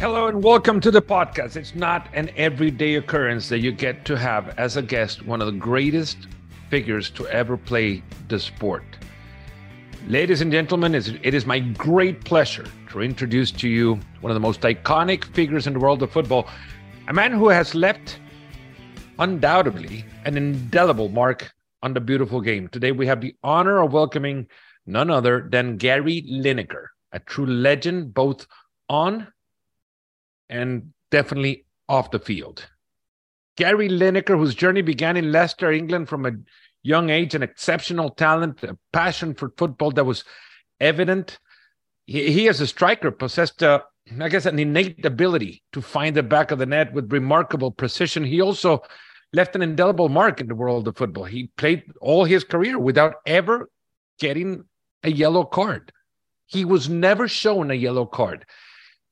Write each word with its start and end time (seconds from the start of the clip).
Hello 0.00 0.28
and 0.28 0.42
welcome 0.42 0.80
to 0.80 0.90
the 0.90 1.02
podcast. 1.02 1.56
It's 1.56 1.74
not 1.74 2.08
an 2.14 2.30
everyday 2.34 2.94
occurrence 2.94 3.50
that 3.50 3.58
you 3.58 3.70
get 3.70 4.06
to 4.06 4.16
have 4.16 4.58
as 4.58 4.78
a 4.78 4.82
guest 4.82 5.26
one 5.26 5.42
of 5.42 5.46
the 5.46 5.60
greatest 5.60 6.16
figures 6.70 7.10
to 7.10 7.26
ever 7.26 7.58
play 7.58 8.02
the 8.28 8.40
sport. 8.40 8.82
Ladies 10.08 10.40
and 10.40 10.50
gentlemen, 10.50 10.94
it 10.94 11.34
is 11.34 11.44
my 11.44 11.58
great 11.58 12.24
pleasure 12.24 12.64
to 12.88 13.02
introduce 13.02 13.52
to 13.52 13.68
you 13.68 14.00
one 14.22 14.30
of 14.30 14.34
the 14.34 14.40
most 14.40 14.62
iconic 14.62 15.24
figures 15.34 15.66
in 15.66 15.74
the 15.74 15.78
world 15.78 16.02
of 16.02 16.10
football, 16.10 16.48
a 17.08 17.12
man 17.12 17.32
who 17.32 17.50
has 17.50 17.74
left 17.74 18.20
undoubtedly 19.18 20.06
an 20.24 20.38
indelible 20.38 21.10
mark 21.10 21.52
on 21.82 21.92
the 21.92 22.00
beautiful 22.00 22.40
game. 22.40 22.68
Today 22.68 22.92
we 22.92 23.06
have 23.06 23.20
the 23.20 23.34
honor 23.44 23.82
of 23.82 23.92
welcoming 23.92 24.48
none 24.86 25.10
other 25.10 25.46
than 25.52 25.76
Gary 25.76 26.22
Lineker, 26.22 26.86
a 27.12 27.18
true 27.18 27.44
legend 27.44 28.14
both 28.14 28.46
on 28.88 29.26
and 30.50 30.92
definitely 31.10 31.64
off 31.88 32.10
the 32.10 32.18
field. 32.18 32.68
Gary 33.56 33.88
Lineker, 33.88 34.36
whose 34.36 34.54
journey 34.54 34.82
began 34.82 35.16
in 35.16 35.32
Leicester, 35.32 35.72
England, 35.72 36.08
from 36.08 36.26
a 36.26 36.32
young 36.82 37.10
age, 37.10 37.34
an 37.34 37.42
exceptional 37.42 38.10
talent, 38.10 38.62
a 38.62 38.76
passion 38.92 39.34
for 39.34 39.52
football 39.56 39.90
that 39.92 40.04
was 40.04 40.24
evident. 40.80 41.38
He, 42.06 42.32
he 42.32 42.48
as 42.48 42.60
a 42.60 42.66
striker, 42.66 43.10
possessed, 43.10 43.62
a, 43.62 43.84
I 44.20 44.28
guess, 44.28 44.46
an 44.46 44.58
innate 44.58 45.04
ability 45.04 45.62
to 45.72 45.82
find 45.82 46.16
the 46.16 46.22
back 46.22 46.50
of 46.50 46.58
the 46.58 46.66
net 46.66 46.92
with 46.92 47.12
remarkable 47.12 47.70
precision. 47.70 48.24
He 48.24 48.40
also 48.40 48.82
left 49.32 49.54
an 49.54 49.62
indelible 49.62 50.08
mark 50.08 50.40
in 50.40 50.48
the 50.48 50.54
world 50.54 50.88
of 50.88 50.96
football. 50.96 51.24
He 51.24 51.50
played 51.56 51.84
all 52.00 52.24
his 52.24 52.44
career 52.44 52.78
without 52.78 53.16
ever 53.26 53.68
getting 54.18 54.64
a 55.04 55.10
yellow 55.10 55.44
card. 55.44 55.92
He 56.46 56.64
was 56.64 56.88
never 56.88 57.28
shown 57.28 57.70
a 57.70 57.74
yellow 57.74 58.06
card. 58.06 58.44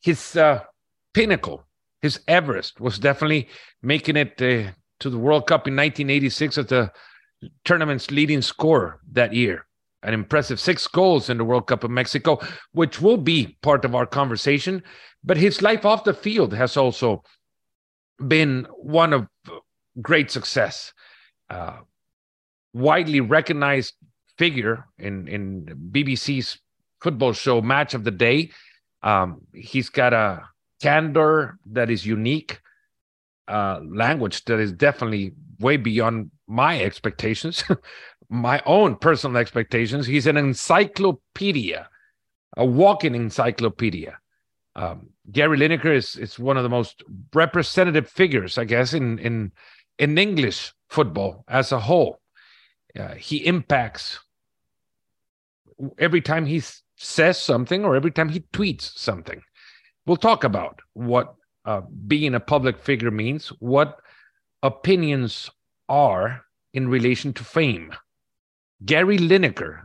His 0.00 0.36
uh, 0.36 0.64
pinnacle, 1.14 1.64
his 2.00 2.20
Everest, 2.28 2.80
was 2.80 2.98
definitely 2.98 3.48
making 3.82 4.16
it 4.16 4.40
uh, 4.40 4.70
to 5.00 5.10
the 5.10 5.18
World 5.18 5.46
Cup 5.46 5.66
in 5.66 5.74
1986 5.74 6.58
as 6.58 6.66
the 6.66 6.92
tournament's 7.64 8.10
leading 8.10 8.42
scorer 8.42 9.00
that 9.12 9.32
year. 9.32 9.66
An 10.02 10.14
impressive 10.14 10.60
six 10.60 10.86
goals 10.86 11.28
in 11.28 11.38
the 11.38 11.44
World 11.44 11.66
Cup 11.66 11.82
of 11.82 11.90
Mexico, 11.90 12.38
which 12.72 13.00
will 13.00 13.16
be 13.16 13.58
part 13.62 13.84
of 13.84 13.94
our 13.94 14.06
conversation. 14.06 14.82
But 15.24 15.36
his 15.36 15.60
life 15.60 15.84
off 15.84 16.04
the 16.04 16.14
field 16.14 16.54
has 16.54 16.76
also 16.76 17.24
been 18.24 18.66
one 18.76 19.12
of 19.12 19.26
great 20.00 20.30
success. 20.30 20.92
Uh, 21.50 21.78
widely 22.72 23.20
recognized 23.20 23.94
figure 24.36 24.86
in, 24.98 25.26
in 25.26 25.90
BBC's 25.90 26.58
football 27.00 27.32
show 27.32 27.60
Match 27.60 27.94
of 27.94 28.04
the 28.04 28.10
Day. 28.10 28.50
Um, 29.02 29.42
he's 29.52 29.88
got 29.88 30.12
a 30.12 30.48
candor 30.80 31.58
that 31.66 31.90
is 31.90 32.06
unique, 32.06 32.60
uh, 33.48 33.80
language 33.84 34.44
that 34.44 34.58
is 34.58 34.72
definitely 34.72 35.32
way 35.58 35.76
beyond 35.76 36.30
my 36.46 36.80
expectations, 36.80 37.64
my 38.28 38.62
own 38.66 38.96
personal 38.96 39.36
expectations. 39.36 40.06
He's 40.06 40.26
an 40.26 40.36
encyclopedia, 40.36 41.88
a 42.56 42.64
walking 42.64 43.14
encyclopedia. 43.14 44.18
Um, 44.76 45.10
Gary 45.30 45.58
Lineker 45.58 45.94
is, 45.94 46.16
is 46.16 46.38
one 46.38 46.56
of 46.56 46.62
the 46.62 46.68
most 46.68 47.02
representative 47.34 48.08
figures, 48.08 48.58
I 48.58 48.64
guess, 48.64 48.94
in 48.94 49.18
in 49.18 49.52
in 49.98 50.16
English 50.16 50.72
football 50.88 51.44
as 51.48 51.72
a 51.72 51.80
whole. 51.80 52.20
Uh, 52.98 53.14
he 53.14 53.44
impacts 53.44 54.20
every 55.98 56.20
time 56.20 56.46
he 56.46 56.62
says 56.96 57.40
something 57.40 57.84
or 57.84 57.96
every 57.96 58.10
time 58.10 58.28
he 58.28 58.40
tweets 58.52 58.96
something 58.96 59.42
we'll 60.08 60.16
talk 60.16 60.42
about 60.42 60.80
what 60.94 61.34
uh, 61.66 61.82
being 62.06 62.34
a 62.34 62.40
public 62.40 62.78
figure 62.78 63.10
means, 63.10 63.48
what 63.60 64.00
opinions 64.62 65.50
are 65.88 66.44
in 66.72 66.88
relation 66.88 67.32
to 67.34 67.44
fame. 67.44 67.94
Gary 68.84 69.18
Lineker 69.18 69.82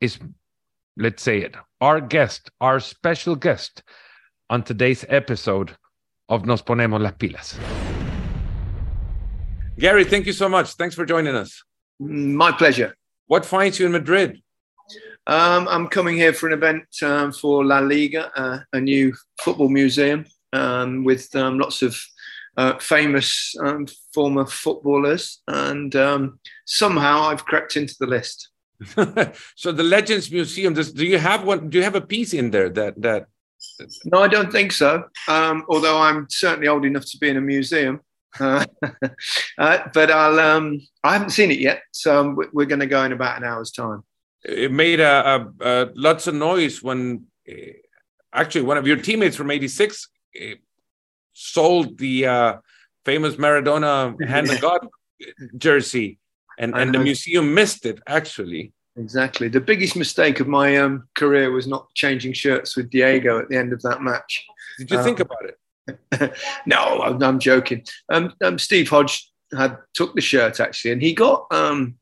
is, 0.00 0.18
let's 0.96 1.22
say 1.22 1.40
it, 1.40 1.56
our 1.80 2.00
guest, 2.00 2.50
our 2.60 2.78
special 2.78 3.34
guest 3.34 3.82
on 4.50 4.62
today's 4.62 5.04
episode 5.08 5.74
of 6.28 6.44
Nos 6.44 6.62
Ponemos 6.62 7.00
las 7.00 7.12
Pilas. 7.12 7.58
Gary, 9.78 10.04
thank 10.04 10.26
you 10.26 10.32
so 10.32 10.48
much. 10.48 10.72
Thanks 10.74 10.94
for 10.94 11.04
joining 11.04 11.34
us. 11.34 11.62
My 11.98 12.52
pleasure. 12.52 12.94
What 13.26 13.44
finds 13.44 13.78
you 13.78 13.86
in 13.86 13.92
Madrid? 13.92 14.42
Um, 15.26 15.66
I'm 15.68 15.88
coming 15.88 16.16
here 16.16 16.32
for 16.32 16.46
an 16.46 16.52
event 16.52 16.84
um, 17.02 17.32
for 17.32 17.64
La 17.64 17.80
Liga, 17.80 18.30
uh, 18.36 18.58
a 18.72 18.80
new 18.80 19.14
football 19.40 19.68
museum 19.68 20.24
um, 20.52 21.04
with 21.04 21.34
um, 21.34 21.58
lots 21.58 21.82
of 21.82 21.96
uh, 22.56 22.78
famous 22.78 23.54
um, 23.60 23.86
former 24.14 24.46
footballers, 24.46 25.42
and 25.48 25.94
um, 25.96 26.38
somehow 26.64 27.22
I've 27.22 27.44
crept 27.44 27.76
into 27.76 27.94
the 27.98 28.06
list. 28.06 28.50
so 29.56 29.72
the 29.72 29.82
Legends 29.82 30.30
Museum, 30.30 30.74
does, 30.74 30.92
do 30.92 31.04
you 31.04 31.18
have 31.18 31.44
one? 31.44 31.70
Do 31.70 31.78
you 31.78 31.84
have 31.84 31.96
a 31.96 32.00
piece 32.00 32.32
in 32.32 32.50
there 32.50 32.68
that 32.70 33.00
that? 33.02 33.26
No, 34.04 34.22
I 34.22 34.28
don't 34.28 34.52
think 34.52 34.72
so. 34.72 35.04
although 35.28 36.00
I'm 36.00 36.28
certainly 36.30 36.68
old 36.68 36.84
enough 36.84 37.04
to 37.06 37.18
be 37.18 37.30
in 37.30 37.36
a 37.36 37.40
museum. 37.40 38.00
Uh, 38.38 38.64
uh, 39.58 39.78
but 39.92 40.10
I'll 40.10 40.78
I 41.02 41.12
haven't 41.12 41.30
seen 41.30 41.50
it 41.50 41.58
yet, 41.58 41.82
so 41.90 42.36
we're 42.52 42.66
going 42.66 42.80
to 42.80 42.86
go 42.86 43.02
in 43.04 43.12
about 43.12 43.38
an 43.38 43.44
hour's 43.44 43.72
time 43.72 44.04
it 44.48 44.72
made 44.72 45.00
a, 45.00 45.52
a, 45.60 45.68
a, 45.68 45.90
lots 45.94 46.26
of 46.26 46.34
noise 46.34 46.82
when 46.82 47.24
uh, 47.48 47.54
actually 48.32 48.62
one 48.62 48.76
of 48.76 48.86
your 48.86 48.96
teammates 48.96 49.36
from 49.36 49.50
86 49.50 50.08
uh, 50.40 50.44
sold 51.32 51.98
the 51.98 52.26
uh, 52.26 52.56
famous 53.04 53.36
Maradona 53.36 54.16
hand 54.28 54.50
of 54.50 54.60
God 54.60 54.86
jersey 55.56 56.18
and, 56.58 56.76
and 56.76 56.94
the 56.94 56.98
museum 56.98 57.54
missed 57.54 57.86
it 57.86 58.00
actually. 58.06 58.72
Exactly. 58.96 59.48
The 59.48 59.60
biggest 59.60 59.94
mistake 59.94 60.40
of 60.40 60.48
my 60.48 60.78
um, 60.78 61.08
career 61.14 61.50
was 61.50 61.66
not 61.66 61.92
changing 61.94 62.32
shirts 62.32 62.76
with 62.76 62.88
Diego 62.88 63.38
at 63.38 63.48
the 63.50 63.56
end 63.56 63.74
of 63.74 63.82
that 63.82 64.00
match. 64.00 64.46
Did 64.78 64.90
you 64.90 65.02
think 65.02 65.20
about 65.20 65.44
it? 65.44 66.32
no, 66.66 67.02
I'm, 67.02 67.22
I'm 67.22 67.38
joking. 67.38 67.84
Um, 68.10 68.32
um, 68.42 68.58
Steve 68.58 68.88
Hodge 68.88 69.30
had 69.56 69.76
took 69.92 70.14
the 70.14 70.22
shirt 70.22 70.60
actually, 70.60 70.92
and 70.92 71.02
he 71.02 71.12
got 71.12 71.46
um, 71.50 71.96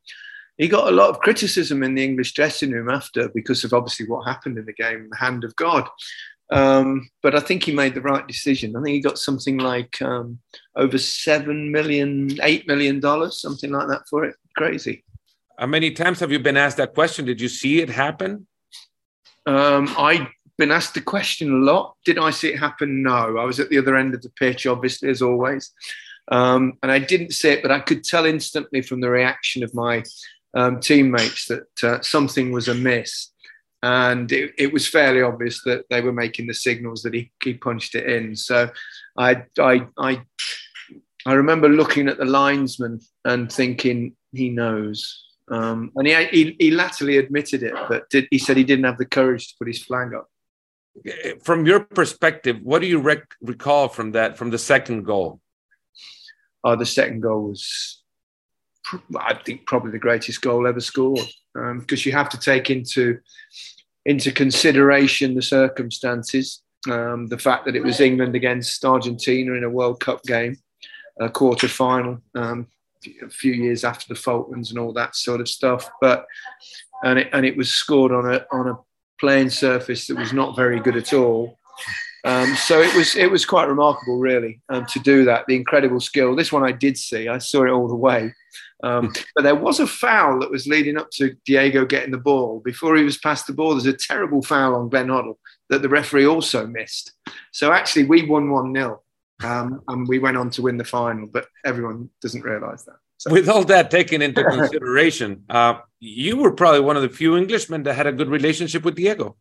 he 0.57 0.67
got 0.67 0.87
a 0.87 0.95
lot 0.95 1.09
of 1.09 1.19
criticism 1.19 1.83
in 1.83 1.95
the 1.95 2.03
English 2.03 2.33
dressing 2.33 2.71
room 2.71 2.89
after 2.89 3.29
because 3.29 3.63
of 3.63 3.73
obviously 3.73 4.07
what 4.07 4.27
happened 4.27 4.57
in 4.57 4.65
the 4.65 4.73
game, 4.73 5.09
the 5.09 5.17
hand 5.17 5.43
of 5.43 5.55
God. 5.55 5.87
Um, 6.51 7.09
but 7.23 7.35
I 7.35 7.39
think 7.39 7.63
he 7.63 7.73
made 7.73 7.95
the 7.95 8.01
right 8.01 8.25
decision. 8.27 8.75
I 8.75 8.81
think 8.81 8.93
he 8.93 9.01
got 9.01 9.17
something 9.17 9.57
like 9.57 10.01
um, 10.01 10.39
over 10.75 10.97
seven 10.97 11.71
million, 11.71 12.37
eight 12.43 12.67
million 12.67 12.99
dollars, 12.99 13.41
something 13.41 13.71
like 13.71 13.87
that 13.87 14.07
for 14.09 14.23
it. 14.25 14.35
Crazy. 14.55 15.03
How 15.57 15.65
many 15.65 15.91
times 15.91 16.19
have 16.19 16.31
you 16.31 16.39
been 16.39 16.57
asked 16.57 16.77
that 16.77 16.93
question? 16.93 17.25
Did 17.25 17.41
you 17.41 17.49
see 17.49 17.81
it 17.81 17.89
happen? 17.89 18.45
Um, 19.45 19.93
I've 19.97 20.27
been 20.57 20.71
asked 20.71 20.93
the 20.93 21.01
question 21.01 21.51
a 21.51 21.65
lot. 21.65 21.95
Did 22.05 22.19
I 22.19 22.29
see 22.29 22.49
it 22.49 22.59
happen? 22.59 23.03
No. 23.03 23.37
I 23.37 23.45
was 23.45 23.59
at 23.59 23.69
the 23.69 23.77
other 23.77 23.95
end 23.95 24.13
of 24.13 24.21
the 24.21 24.29
pitch, 24.29 24.67
obviously, 24.67 25.09
as 25.09 25.21
always. 25.21 25.71
Um, 26.31 26.77
and 26.81 26.91
I 26.91 26.99
didn't 26.99 27.33
see 27.33 27.49
it, 27.49 27.61
but 27.61 27.71
I 27.71 27.79
could 27.79 28.03
tell 28.03 28.25
instantly 28.25 28.81
from 28.81 28.99
the 28.99 29.09
reaction 29.09 29.63
of 29.63 29.73
my 29.73 30.03
um, 30.55 30.79
teammates 30.79 31.47
that 31.47 31.83
uh, 31.83 32.01
something 32.01 32.51
was 32.51 32.67
amiss. 32.67 33.31
And 33.83 34.31
it, 34.31 34.53
it, 34.57 34.73
was 34.73 34.87
fairly 34.87 35.21
obvious 35.21 35.61
that 35.65 35.85
they 35.89 36.01
were 36.01 36.13
making 36.13 36.47
the 36.47 36.53
signals 36.53 37.03
that 37.03 37.13
he, 37.13 37.31
he 37.43 37.53
punched 37.53 37.93
it 37.93 38.09
in. 38.09 38.35
So 38.35 38.71
I, 39.17 39.43
I, 39.59 39.85
I, 39.99 40.21
I 41.27 41.33
remember 41.33 41.69
looking 41.69 42.07
at 42.07 42.17
the 42.17 42.25
linesman 42.25 43.01
and 43.25 43.51
thinking, 43.51 44.15
he 44.31 44.49
knows. 44.49 45.23
Um, 45.51 45.91
and 45.95 46.07
he, 46.07 46.25
he, 46.25 46.55
he 46.59 46.71
latterly 46.71 47.17
admitted 47.17 47.61
it, 47.61 47.73
but 47.87 48.09
did, 48.09 48.27
he 48.31 48.39
said 48.39 48.57
he 48.57 48.63
didn't 48.63 48.85
have 48.85 48.97
the 48.97 49.05
courage 49.05 49.49
to 49.49 49.53
put 49.59 49.67
his 49.67 49.83
flag 49.83 50.15
up. 50.15 50.29
From 51.43 51.65
your 51.65 51.81
perspective, 51.81 52.57
what 52.63 52.79
do 52.79 52.87
you 52.87 52.99
rec- 52.99 53.35
recall 53.41 53.89
from 53.89 54.13
that, 54.13 54.37
from 54.37 54.49
the 54.49 54.57
second 54.57 55.03
goal? 55.03 55.41
Oh, 56.63 56.75
the 56.75 56.85
second 56.85 57.21
goal 57.21 57.49
was 57.49 58.01
I 59.17 59.33
think 59.33 59.65
probably 59.65 59.91
the 59.91 59.99
greatest 59.99 60.41
goal 60.41 60.67
ever 60.67 60.79
scored 60.79 61.27
because 61.53 62.05
um, 62.05 62.09
you 62.09 62.11
have 62.11 62.29
to 62.29 62.39
take 62.39 62.69
into 62.69 63.19
into 64.05 64.31
consideration 64.31 65.33
the 65.33 65.41
circumstances, 65.41 66.61
um, 66.89 67.27
the 67.27 67.39
fact 67.39 67.65
that 67.65 67.75
it 67.75 67.83
was 67.83 67.99
England 67.99 68.35
against 68.35 68.85
Argentina 68.85 69.53
in 69.53 69.63
a 69.63 69.69
World 69.69 69.99
Cup 69.99 70.21
game, 70.23 70.57
a 71.19 71.29
quarter 71.29 71.67
final, 71.67 72.19
um, 72.35 72.67
a 73.23 73.29
few 73.29 73.53
years 73.53 73.83
after 73.83 74.05
the 74.07 74.19
Falklands 74.19 74.69
and 74.69 74.79
all 74.79 74.93
that 74.93 75.15
sort 75.15 75.41
of 75.41 75.47
stuff. 75.47 75.89
But 76.01 76.25
and 77.03 77.19
it, 77.19 77.29
and 77.33 77.45
it 77.45 77.57
was 77.57 77.71
scored 77.71 78.11
on 78.11 78.31
a 78.31 78.45
on 78.51 78.67
a 78.67 78.77
playing 79.19 79.49
surface 79.49 80.07
that 80.07 80.17
was 80.17 80.33
not 80.33 80.55
very 80.55 80.79
good 80.79 80.95
at 80.95 81.13
all. 81.13 81.57
Um, 82.25 82.55
so 82.55 82.81
it 82.81 82.93
was 82.95 83.15
it 83.15 83.29
was 83.29 83.45
quite 83.45 83.67
remarkable, 83.67 84.17
really, 84.17 84.61
um, 84.69 84.85
to 84.87 84.99
do 84.99 85.25
that. 85.25 85.45
The 85.47 85.55
incredible 85.55 85.99
skill. 85.99 86.35
This 86.35 86.51
one 86.51 86.63
I 86.63 86.71
did 86.71 86.97
see. 86.97 87.27
I 87.27 87.37
saw 87.37 87.63
it 87.63 87.69
all 87.69 87.87
the 87.87 87.95
way. 87.95 88.33
Um, 88.85 89.13
but 89.35 89.43
there 89.43 89.55
was 89.55 89.79
a 89.79 89.87
foul 89.87 90.39
that 90.39 90.51
was 90.51 90.67
leading 90.67 90.95
up 90.95 91.09
to 91.13 91.35
Diego 91.43 91.85
getting 91.85 92.11
the 92.11 92.19
ball. 92.19 92.61
Before 92.63 92.95
he 92.95 93.03
was 93.03 93.17
past 93.17 93.47
the 93.47 93.53
ball, 93.53 93.71
there's 93.71 93.87
a 93.87 93.93
terrible 93.93 94.43
foul 94.43 94.75
on 94.75 94.89
Glenn 94.89 95.07
Hoddle. 95.07 95.37
that 95.69 95.81
the 95.81 95.89
referee 95.89 96.27
also 96.27 96.67
missed. 96.67 97.11
So 97.51 97.71
actually, 97.71 98.05
we 98.05 98.27
won 98.27 98.51
1 98.51 98.73
0 98.75 99.01
um, 99.43 99.81
and 99.87 100.07
we 100.07 100.19
went 100.19 100.37
on 100.37 100.51
to 100.51 100.61
win 100.61 100.77
the 100.77 100.83
final, 100.83 101.25
but 101.25 101.47
everyone 101.65 102.09
doesn't 102.21 102.43
realise 102.43 102.83
that. 102.83 102.97
So. 103.17 103.31
With 103.31 103.49
all 103.49 103.63
that 103.63 103.89
taken 103.89 104.21
into 104.21 104.43
consideration, 104.43 105.45
uh, 105.49 105.79
you 105.99 106.37
were 106.37 106.51
probably 106.51 106.81
one 106.81 106.95
of 106.95 107.01
the 107.01 107.09
few 107.09 107.35
Englishmen 107.37 107.83
that 107.83 107.95
had 107.95 108.07
a 108.07 108.11
good 108.11 108.29
relationship 108.29 108.83
with 108.83 108.95
Diego. 108.95 109.37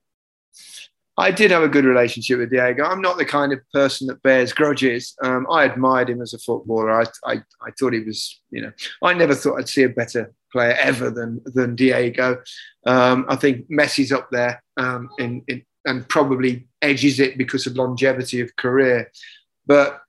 I 1.17 1.31
did 1.31 1.51
have 1.53 1.63
a 1.63 1.69
good 1.69 1.85
relationship 1.85 2.39
with 2.39 2.51
Diego. 2.51 2.85
I'm 2.85 3.01
not 3.01 3.19
the 3.19 3.25
kind 3.25 3.53
of 3.53 3.61
person 3.73 4.09
that 4.09 4.23
bears 4.23 4.53
grudges. 4.53 5.15
Um, 5.23 5.47
I 5.51 5.65
admired 5.65 6.11
him 6.11 6.21
as 6.21 6.35
a 6.35 6.39
footballer. 6.39 6.91
I, 6.91 7.05
I, 7.25 7.35
I 7.63 7.71
thought 7.79 7.93
he 7.93 8.01
was, 8.01 8.41
you 8.51 8.63
know, 8.63 8.73
I 9.03 9.15
never 9.15 9.35
thought 9.35 9.59
I'd 9.59 9.69
see 9.69 9.85
a 9.85 9.89
better 9.89 10.33
player 10.53 10.77
ever 10.81 11.11
than 11.11 11.41
than 11.45 11.77
Diego. 11.77 12.43
Um, 12.87 13.27
I 13.29 13.37
think 13.37 13.69
Messi's 13.71 14.13
up 14.13 14.29
there 14.31 14.63
um, 14.77 15.09
in, 15.19 15.43
in, 15.49 15.63
and 15.85 16.09
probably 16.09 16.67
edges 16.83 17.21
it 17.21 17.39
because 17.39 17.67
of 17.67 17.77
longevity 17.77 18.41
of 18.41 18.57
career. 18.57 19.11
But 19.67 20.01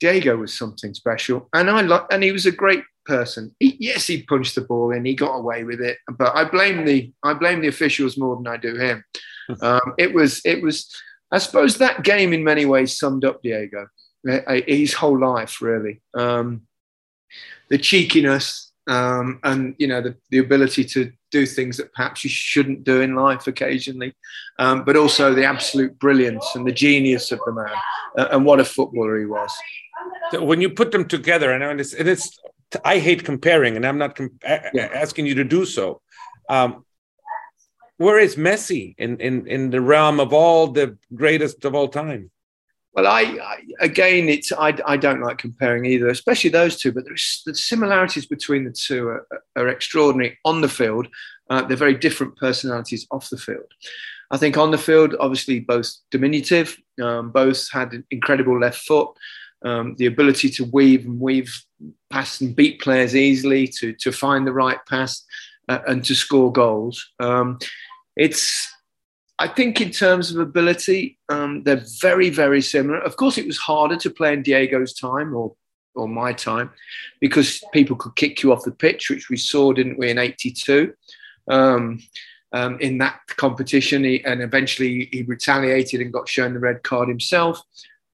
Diego 0.00 0.36
was 0.36 0.54
something 0.54 0.94
special, 0.94 1.48
and 1.52 1.70
I 1.70 1.82
like, 1.82 2.06
and 2.10 2.22
he 2.22 2.32
was 2.32 2.46
a 2.46 2.52
great 2.52 2.84
person. 3.04 3.54
He, 3.60 3.76
yes, 3.80 4.06
he 4.06 4.22
punched 4.22 4.54
the 4.54 4.62
ball 4.62 4.92
in, 4.92 5.04
he 5.04 5.14
got 5.14 5.34
away 5.34 5.64
with 5.64 5.80
it, 5.80 5.98
but 6.18 6.34
I 6.34 6.44
blame 6.44 6.84
the 6.84 7.12
I 7.22 7.34
blame 7.34 7.60
the 7.60 7.68
officials 7.68 8.16
more 8.16 8.36
than 8.36 8.46
I 8.46 8.56
do 8.56 8.76
him. 8.76 9.04
Um, 9.62 9.94
it 9.98 10.14
was 10.14 10.40
it 10.44 10.62
was 10.62 10.90
I 11.30 11.38
suppose 11.38 11.78
that 11.78 12.04
game 12.04 12.32
in 12.32 12.44
many 12.44 12.64
ways 12.64 12.98
summed 12.98 13.24
up 13.24 13.42
Diego, 13.42 13.86
uh, 14.28 14.32
uh, 14.46 14.60
his 14.66 14.94
whole 14.94 15.18
life 15.18 15.60
really. 15.60 16.00
Um, 16.14 16.62
the 17.68 17.78
cheekiness 17.78 18.72
um, 18.86 19.40
and 19.42 19.74
you 19.78 19.86
know 19.86 20.00
the, 20.00 20.16
the 20.30 20.38
ability 20.38 20.84
to 20.84 21.10
do 21.30 21.46
things 21.46 21.76
that 21.78 21.92
perhaps 21.92 22.22
you 22.22 22.30
shouldn't 22.30 22.84
do 22.84 23.00
in 23.00 23.14
life 23.14 23.46
occasionally, 23.46 24.14
um, 24.58 24.84
but 24.84 24.96
also 24.96 25.34
the 25.34 25.44
absolute 25.44 25.98
brilliance 25.98 26.46
and 26.54 26.66
the 26.66 26.72
genius 26.72 27.32
of 27.32 27.40
the 27.46 27.52
man 27.52 27.70
uh, 28.18 28.28
and 28.30 28.44
what 28.44 28.60
a 28.60 28.64
footballer 28.64 29.18
he 29.18 29.26
was. 29.26 29.50
So 30.30 30.44
when 30.44 30.60
you 30.60 30.70
put 30.70 30.92
them 30.92 31.06
together, 31.06 31.50
and 31.50 31.80
it's, 31.80 31.92
it's 31.92 32.38
I 32.84 32.98
hate 32.98 33.24
comparing, 33.24 33.76
and 33.76 33.86
I'm 33.86 33.98
not 33.98 34.14
comp- 34.14 34.42
yeah. 34.44 34.90
asking 34.94 35.26
you 35.26 35.34
to 35.36 35.44
do 35.44 35.64
so. 35.64 36.00
Um, 36.48 36.84
where 37.96 38.18
is 38.18 38.36
Messi 38.36 38.94
in, 38.98 39.18
in, 39.20 39.46
in 39.46 39.70
the 39.70 39.80
realm 39.80 40.20
of 40.20 40.32
all 40.32 40.68
the 40.68 40.96
greatest 41.14 41.64
of 41.64 41.74
all 41.74 41.88
time? 41.88 42.30
Well, 42.92 43.06
I, 43.06 43.22
I 43.22 43.62
again, 43.80 44.28
it's 44.28 44.52
I, 44.52 44.76
I 44.86 44.96
don't 44.96 45.20
like 45.20 45.38
comparing 45.38 45.84
either, 45.84 46.08
especially 46.08 46.50
those 46.50 46.76
two. 46.76 46.92
But 46.92 47.04
the 47.06 47.54
similarities 47.54 48.26
between 48.26 48.64
the 48.64 48.72
two 48.72 49.08
are, 49.08 49.26
are 49.56 49.68
extraordinary 49.68 50.38
on 50.44 50.60
the 50.60 50.68
field. 50.68 51.08
Uh, 51.50 51.62
they're 51.62 51.76
very 51.76 51.96
different 51.96 52.36
personalities 52.36 53.06
off 53.10 53.30
the 53.30 53.36
field. 53.36 53.72
I 54.30 54.36
think 54.36 54.56
on 54.56 54.70
the 54.70 54.78
field, 54.78 55.16
obviously, 55.18 55.60
both 55.60 55.92
diminutive, 56.10 56.76
um, 57.02 57.30
both 57.30 57.68
had 57.72 57.92
an 57.92 58.04
incredible 58.10 58.58
left 58.58 58.78
foot 58.78 59.10
um, 59.64 59.94
the 59.96 60.06
ability 60.06 60.50
to 60.50 60.64
weave 60.64 61.06
and 61.06 61.18
weave 61.18 61.64
pass 62.10 62.40
and 62.40 62.54
beat 62.54 62.80
players 62.80 63.16
easily, 63.16 63.66
to, 63.66 63.92
to 63.94 64.12
find 64.12 64.46
the 64.46 64.52
right 64.52 64.78
pass 64.88 65.24
uh, 65.68 65.80
and 65.88 66.04
to 66.04 66.14
score 66.14 66.52
goals. 66.52 67.12
Um, 67.18 67.58
it's, 68.16 68.72
I 69.38 69.48
think, 69.48 69.80
in 69.80 69.90
terms 69.90 70.30
of 70.30 70.38
ability, 70.38 71.18
um, 71.28 71.62
they're 71.64 71.84
very, 72.00 72.30
very 72.30 72.62
similar. 72.62 72.98
Of 72.98 73.16
course, 73.16 73.38
it 73.38 73.46
was 73.46 73.58
harder 73.58 73.96
to 73.96 74.10
play 74.10 74.32
in 74.32 74.42
Diego's 74.42 74.94
time 74.94 75.34
or 75.34 75.54
or 75.96 76.08
my 76.08 76.32
time 76.32 76.70
because 77.20 77.62
people 77.72 77.94
could 77.94 78.16
kick 78.16 78.42
you 78.42 78.52
off 78.52 78.64
the 78.64 78.72
pitch, 78.72 79.10
which 79.10 79.30
we 79.30 79.36
saw, 79.36 79.72
didn't 79.72 79.98
we, 79.98 80.10
in 80.10 80.18
'82. 80.18 80.92
Um, 81.48 82.00
um, 82.52 82.78
in 82.78 82.98
that 82.98 83.20
competition, 83.36 84.04
he, 84.04 84.24
and 84.24 84.40
eventually 84.40 85.08
he 85.12 85.22
retaliated 85.22 86.00
and 86.00 86.12
got 86.12 86.28
shown 86.28 86.54
the 86.54 86.60
red 86.60 86.84
card 86.84 87.08
himself. 87.08 87.60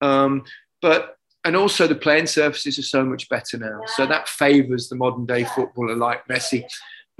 Um, 0.00 0.44
but 0.80 1.18
and 1.44 1.56
also 1.56 1.86
the 1.86 1.94
playing 1.94 2.26
surfaces 2.26 2.78
are 2.78 2.82
so 2.82 3.04
much 3.04 3.28
better 3.28 3.58
now. 3.58 3.80
So 3.96 4.06
that 4.06 4.28
favours 4.28 4.88
the 4.88 4.96
modern 4.96 5.26
day 5.26 5.44
footballer 5.44 5.96
like 5.96 6.26
Messi. 6.28 6.64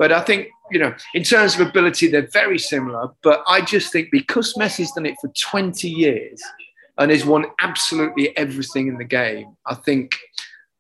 But 0.01 0.13
I 0.13 0.23
think, 0.23 0.49
you 0.71 0.79
know, 0.79 0.95
in 1.13 1.23
terms 1.25 1.55
of 1.55 1.69
ability, 1.69 2.09
they're 2.09 2.31
very 2.33 2.59
similar. 2.59 3.11
But 3.23 3.45
I 3.47 3.61
just 3.61 3.93
think 3.93 4.09
because 4.11 4.55
Messi's 4.55 4.91
done 4.93 5.05
it 5.05 5.17
for 5.21 5.29
20 5.29 5.91
years 5.91 6.43
and 6.97 7.11
has 7.11 7.27
won 7.27 7.45
absolutely 7.61 8.35
everything 8.35 8.89
in 8.89 8.97
the 8.97 9.05
game, 9.05 9.59
I 9.67 9.75
think 9.75 10.17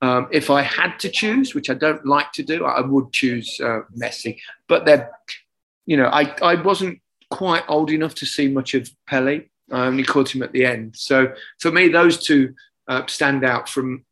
um, 0.00 0.28
if 0.32 0.48
I 0.48 0.62
had 0.62 0.96
to 1.00 1.10
choose, 1.10 1.54
which 1.54 1.68
I 1.68 1.74
don't 1.74 2.06
like 2.06 2.32
to 2.32 2.42
do, 2.42 2.64
I 2.64 2.80
would 2.80 3.12
choose 3.12 3.60
uh, 3.62 3.80
Messi. 3.94 4.38
But 4.68 4.86
they're, 4.86 5.10
you 5.84 5.98
know, 5.98 6.06
I, 6.06 6.34
I 6.40 6.54
wasn't 6.54 7.02
quite 7.30 7.64
old 7.68 7.90
enough 7.90 8.14
to 8.16 8.26
see 8.26 8.48
much 8.48 8.72
of 8.72 8.88
Pele. 9.06 9.42
I 9.70 9.86
only 9.86 10.02
caught 10.02 10.34
him 10.34 10.42
at 10.42 10.52
the 10.52 10.64
end. 10.64 10.96
So 10.96 11.34
for 11.58 11.70
me, 11.70 11.88
those 11.88 12.24
two 12.24 12.54
uh, 12.88 13.02
stand 13.06 13.44
out 13.44 13.68
from 13.68 14.02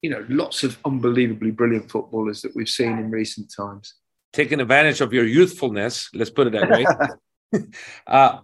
you 0.00 0.08
know 0.08 0.24
lots 0.30 0.62
of 0.64 0.78
unbelievably 0.86 1.50
brilliant 1.50 1.90
footballers 1.90 2.40
that 2.40 2.56
we've 2.56 2.68
seen 2.68 2.98
in 2.98 3.10
recent 3.10 3.52
times. 3.54 3.92
Taking 4.32 4.60
advantage 4.60 5.00
of 5.00 5.12
your 5.12 5.24
youthfulness, 5.24 6.10
let's 6.14 6.30
put 6.30 6.48
it 6.48 6.52
that 6.52 6.70
way. 6.70 6.86
uh, 8.06 8.38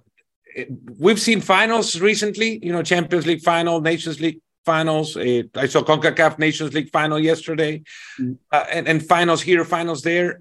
we've 0.98 1.20
seen 1.20 1.40
finals 1.40 2.00
recently. 2.00 2.58
You 2.64 2.72
know, 2.72 2.82
Champions 2.82 3.26
League 3.26 3.42
final, 3.42 3.80
Nations 3.80 4.20
League 4.20 4.40
finals. 4.64 5.16
Uh, 5.16 5.42
I 5.54 5.66
saw 5.66 5.82
CONCACAF 5.82 6.38
Nations 6.38 6.72
League 6.72 6.90
final 6.90 7.18
yesterday, 7.18 7.82
mm. 8.18 8.38
uh, 8.50 8.64
and, 8.72 8.88
and 8.88 9.06
finals 9.06 9.42
here, 9.42 9.64
finals 9.64 10.02
there. 10.02 10.40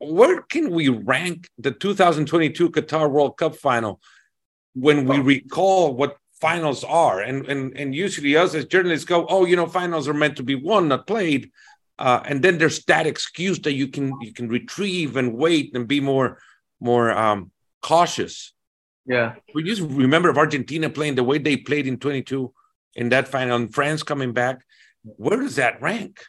Where 0.00 0.42
can 0.42 0.70
we 0.70 0.88
rank 0.88 1.48
the 1.58 1.70
2022 1.70 2.70
Qatar 2.70 3.10
World 3.10 3.36
Cup 3.36 3.56
final 3.56 4.00
when 4.74 5.06
we 5.06 5.18
recall 5.18 5.94
what 5.94 6.16
finals 6.40 6.84
are. 6.84 7.20
And 7.20 7.46
and 7.46 7.76
and 7.76 7.94
usually 7.94 8.36
us 8.36 8.54
as 8.54 8.66
journalists 8.66 9.04
go, 9.04 9.26
oh, 9.26 9.44
you 9.44 9.56
know, 9.56 9.66
finals 9.66 10.08
are 10.08 10.14
meant 10.14 10.36
to 10.36 10.42
be 10.42 10.54
won, 10.54 10.88
not 10.88 11.06
played. 11.06 11.50
Uh, 11.98 12.20
and 12.24 12.42
then 12.42 12.58
there's 12.58 12.84
that 12.84 13.06
excuse 13.06 13.58
that 13.60 13.72
you 13.72 13.88
can 13.88 14.12
you 14.20 14.32
can 14.32 14.48
retrieve 14.48 15.16
and 15.16 15.34
wait 15.34 15.74
and 15.74 15.88
be 15.88 16.00
more 16.00 16.38
more 16.80 17.10
um, 17.10 17.50
cautious. 17.82 18.52
Yeah. 19.06 19.34
We 19.54 19.62
just 19.62 19.82
remember 19.82 20.28
of 20.28 20.38
Argentina 20.38 20.90
playing 20.90 21.14
the 21.14 21.24
way 21.24 21.38
they 21.38 21.56
played 21.56 21.86
in 21.86 21.98
22 21.98 22.52
in 22.94 23.08
that 23.08 23.26
final, 23.26 23.56
and 23.56 23.74
France 23.74 24.02
coming 24.02 24.32
back. 24.32 24.64
Where 25.02 25.38
does 25.38 25.56
that 25.56 25.80
rank? 25.80 26.20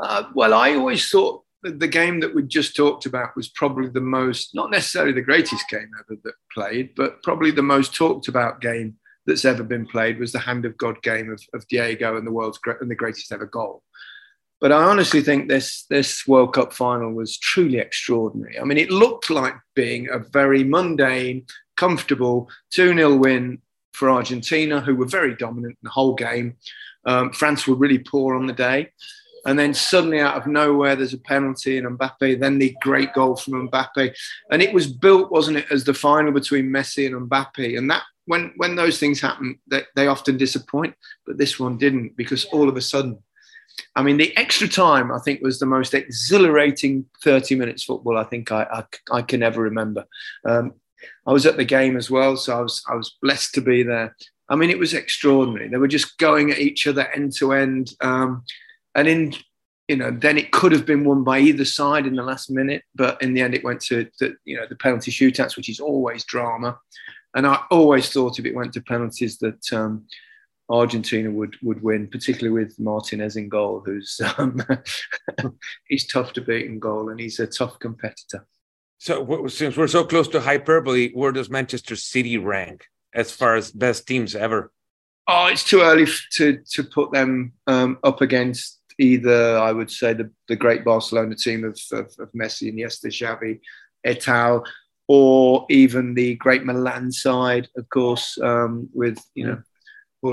Uh, 0.00 0.24
well, 0.34 0.54
I 0.54 0.74
always 0.74 1.08
thought 1.08 1.42
the 1.62 1.88
game 1.88 2.20
that 2.20 2.34
we 2.34 2.42
just 2.42 2.76
talked 2.76 3.06
about 3.06 3.36
was 3.36 3.48
probably 3.48 3.88
the 3.88 4.00
most, 4.00 4.54
not 4.54 4.70
necessarily 4.70 5.12
the 5.12 5.20
greatest 5.20 5.68
game 5.68 5.90
ever 5.98 6.18
that 6.24 6.34
played, 6.52 6.94
but 6.94 7.22
probably 7.22 7.50
the 7.50 7.62
most 7.62 7.94
talked 7.94 8.28
about 8.28 8.60
game 8.60 8.96
that's 9.26 9.44
ever 9.44 9.64
been 9.64 9.86
played 9.86 10.18
was 10.18 10.32
the 10.32 10.38
hand 10.38 10.64
of 10.64 10.76
God 10.76 11.02
game 11.02 11.30
of, 11.30 11.42
of 11.52 11.66
Diego 11.66 12.16
and 12.16 12.26
the 12.26 12.32
world's 12.32 12.60
and 12.80 12.90
the 12.90 12.94
greatest 12.94 13.32
ever 13.32 13.46
goal. 13.46 13.82
But 14.60 14.72
I 14.72 14.82
honestly 14.84 15.20
think 15.20 15.48
this 15.48 15.84
this 15.90 16.26
World 16.26 16.54
Cup 16.54 16.72
final 16.72 17.12
was 17.12 17.38
truly 17.38 17.78
extraordinary. 17.78 18.58
I 18.58 18.64
mean, 18.64 18.78
it 18.78 18.90
looked 18.90 19.28
like 19.28 19.54
being 19.74 20.08
a 20.10 20.18
very 20.18 20.64
mundane, 20.64 21.46
comfortable 21.76 22.48
2 22.70 22.94
0 22.94 23.16
win 23.16 23.58
for 23.92 24.10
Argentina, 24.10 24.80
who 24.80 24.94
were 24.94 25.06
very 25.06 25.34
dominant 25.34 25.72
in 25.82 25.84
the 25.84 25.90
whole 25.90 26.14
game. 26.14 26.56
Um, 27.04 27.32
France 27.32 27.66
were 27.66 27.76
really 27.76 27.98
poor 27.98 28.34
on 28.34 28.46
the 28.46 28.52
day. 28.52 28.92
And 29.46 29.56
then 29.56 29.74
suddenly, 29.74 30.18
out 30.18 30.36
of 30.36 30.48
nowhere, 30.48 30.96
there's 30.96 31.14
a 31.14 31.18
penalty 31.18 31.78
and 31.78 31.86
Mbappe, 31.86 32.40
then 32.40 32.58
the 32.58 32.76
great 32.82 33.14
goal 33.14 33.36
from 33.36 33.68
Mbappe. 33.68 34.12
And 34.50 34.60
it 34.60 34.74
was 34.74 34.92
built, 34.92 35.30
wasn't 35.30 35.58
it, 35.58 35.66
as 35.70 35.84
the 35.84 35.94
final 35.94 36.32
between 36.32 36.66
Messi 36.66 37.06
and 37.06 37.30
Mbappe. 37.30 37.78
And 37.78 37.88
that 37.90 38.02
when 38.24 38.52
when 38.56 38.74
those 38.74 38.98
things 38.98 39.20
happen, 39.20 39.60
they, 39.68 39.84
they 39.94 40.08
often 40.08 40.36
disappoint. 40.36 40.94
But 41.24 41.38
this 41.38 41.60
one 41.60 41.78
didn't 41.78 42.16
because 42.16 42.44
all 42.46 42.68
of 42.68 42.76
a 42.76 42.82
sudden, 42.82 43.18
I 43.94 44.02
mean, 44.02 44.16
the 44.16 44.36
extra 44.36 44.68
time 44.68 45.12
I 45.12 45.18
think 45.18 45.42
was 45.42 45.58
the 45.58 45.66
most 45.66 45.94
exhilarating 45.94 47.06
30 47.22 47.54
minutes 47.56 47.84
football 47.84 48.16
I 48.16 48.24
think 48.24 48.52
I 48.52 48.62
I, 48.64 49.16
I 49.18 49.22
can 49.22 49.42
ever 49.42 49.62
remember. 49.62 50.04
Um, 50.44 50.74
I 51.26 51.32
was 51.32 51.46
at 51.46 51.56
the 51.56 51.64
game 51.64 51.96
as 51.96 52.10
well, 52.10 52.36
so 52.36 52.56
I 52.56 52.60
was 52.60 52.82
I 52.88 52.94
was 52.94 53.16
blessed 53.22 53.54
to 53.54 53.60
be 53.60 53.82
there. 53.82 54.16
I 54.48 54.56
mean, 54.56 54.70
it 54.70 54.78
was 54.78 54.94
extraordinary. 54.94 55.68
They 55.68 55.76
were 55.76 55.88
just 55.88 56.18
going 56.18 56.50
at 56.50 56.58
each 56.58 56.86
other 56.86 57.06
end 57.08 57.34
to 57.38 57.52
end, 57.52 57.92
um, 58.00 58.44
and 58.94 59.08
in 59.08 59.34
you 59.88 59.96
know, 59.96 60.10
then 60.10 60.36
it 60.36 60.50
could 60.50 60.72
have 60.72 60.84
been 60.84 61.04
won 61.04 61.22
by 61.22 61.38
either 61.38 61.64
side 61.64 62.06
in 62.06 62.16
the 62.16 62.22
last 62.22 62.50
minute, 62.50 62.82
but 62.94 63.20
in 63.22 63.34
the 63.34 63.40
end, 63.40 63.54
it 63.54 63.62
went 63.62 63.80
to, 63.82 64.04
to 64.18 64.34
you 64.44 64.56
know 64.56 64.66
the 64.68 64.76
penalty 64.76 65.10
shootouts, 65.10 65.56
which 65.56 65.68
is 65.68 65.80
always 65.80 66.24
drama. 66.24 66.78
And 67.34 67.46
I 67.46 67.60
always 67.70 68.10
thought 68.10 68.38
if 68.38 68.46
it 68.46 68.54
went 68.54 68.72
to 68.72 68.80
penalties 68.80 69.38
that 69.38 69.72
um, 69.72 70.06
Argentina 70.68 71.30
would 71.30 71.56
would 71.62 71.82
win, 71.82 72.08
particularly 72.08 72.50
with 72.50 72.78
Martinez 72.80 73.36
in 73.36 73.48
goal, 73.48 73.82
who's 73.84 74.20
um, 74.38 74.60
he's 75.88 76.06
tough 76.06 76.32
to 76.34 76.40
beat 76.40 76.66
in 76.66 76.78
goal, 76.78 77.10
and 77.10 77.20
he's 77.20 77.38
a 77.40 77.46
tough 77.46 77.78
competitor. 77.78 78.46
So 78.98 79.46
since 79.48 79.76
we're 79.76 79.88
so 79.88 80.04
close 80.04 80.28
to 80.28 80.40
hyperbole, 80.40 81.12
where 81.12 81.32
does 81.32 81.50
Manchester 81.50 81.96
City 81.96 82.38
rank 82.38 82.86
as 83.14 83.30
far 83.30 83.56
as 83.56 83.70
best 83.70 84.06
teams 84.06 84.34
ever? 84.34 84.72
Oh, 85.28 85.46
it's 85.46 85.64
too 85.64 85.82
early 85.82 86.06
to 86.32 86.60
to 86.72 86.84
put 86.84 87.12
them 87.12 87.52
um, 87.66 87.98
up 88.02 88.20
against 88.20 88.80
either. 88.98 89.58
I 89.58 89.72
would 89.72 89.90
say 89.90 90.14
the 90.14 90.30
the 90.48 90.56
great 90.56 90.84
Barcelona 90.84 91.36
team 91.36 91.64
of 91.64 91.78
of, 91.92 92.14
of 92.18 92.32
Messi 92.32 92.68
and 92.68 92.78
Iniesta, 92.78 93.06
Xavi, 93.06 93.60
Eto'o 94.04 94.64
or 95.08 95.66
even 95.70 96.14
the 96.14 96.34
great 96.36 96.64
Milan 96.64 97.12
side, 97.12 97.68
of 97.76 97.88
course, 97.90 98.38
um, 98.42 98.88
with 98.92 99.18
you 99.34 99.46
know, 99.46 99.62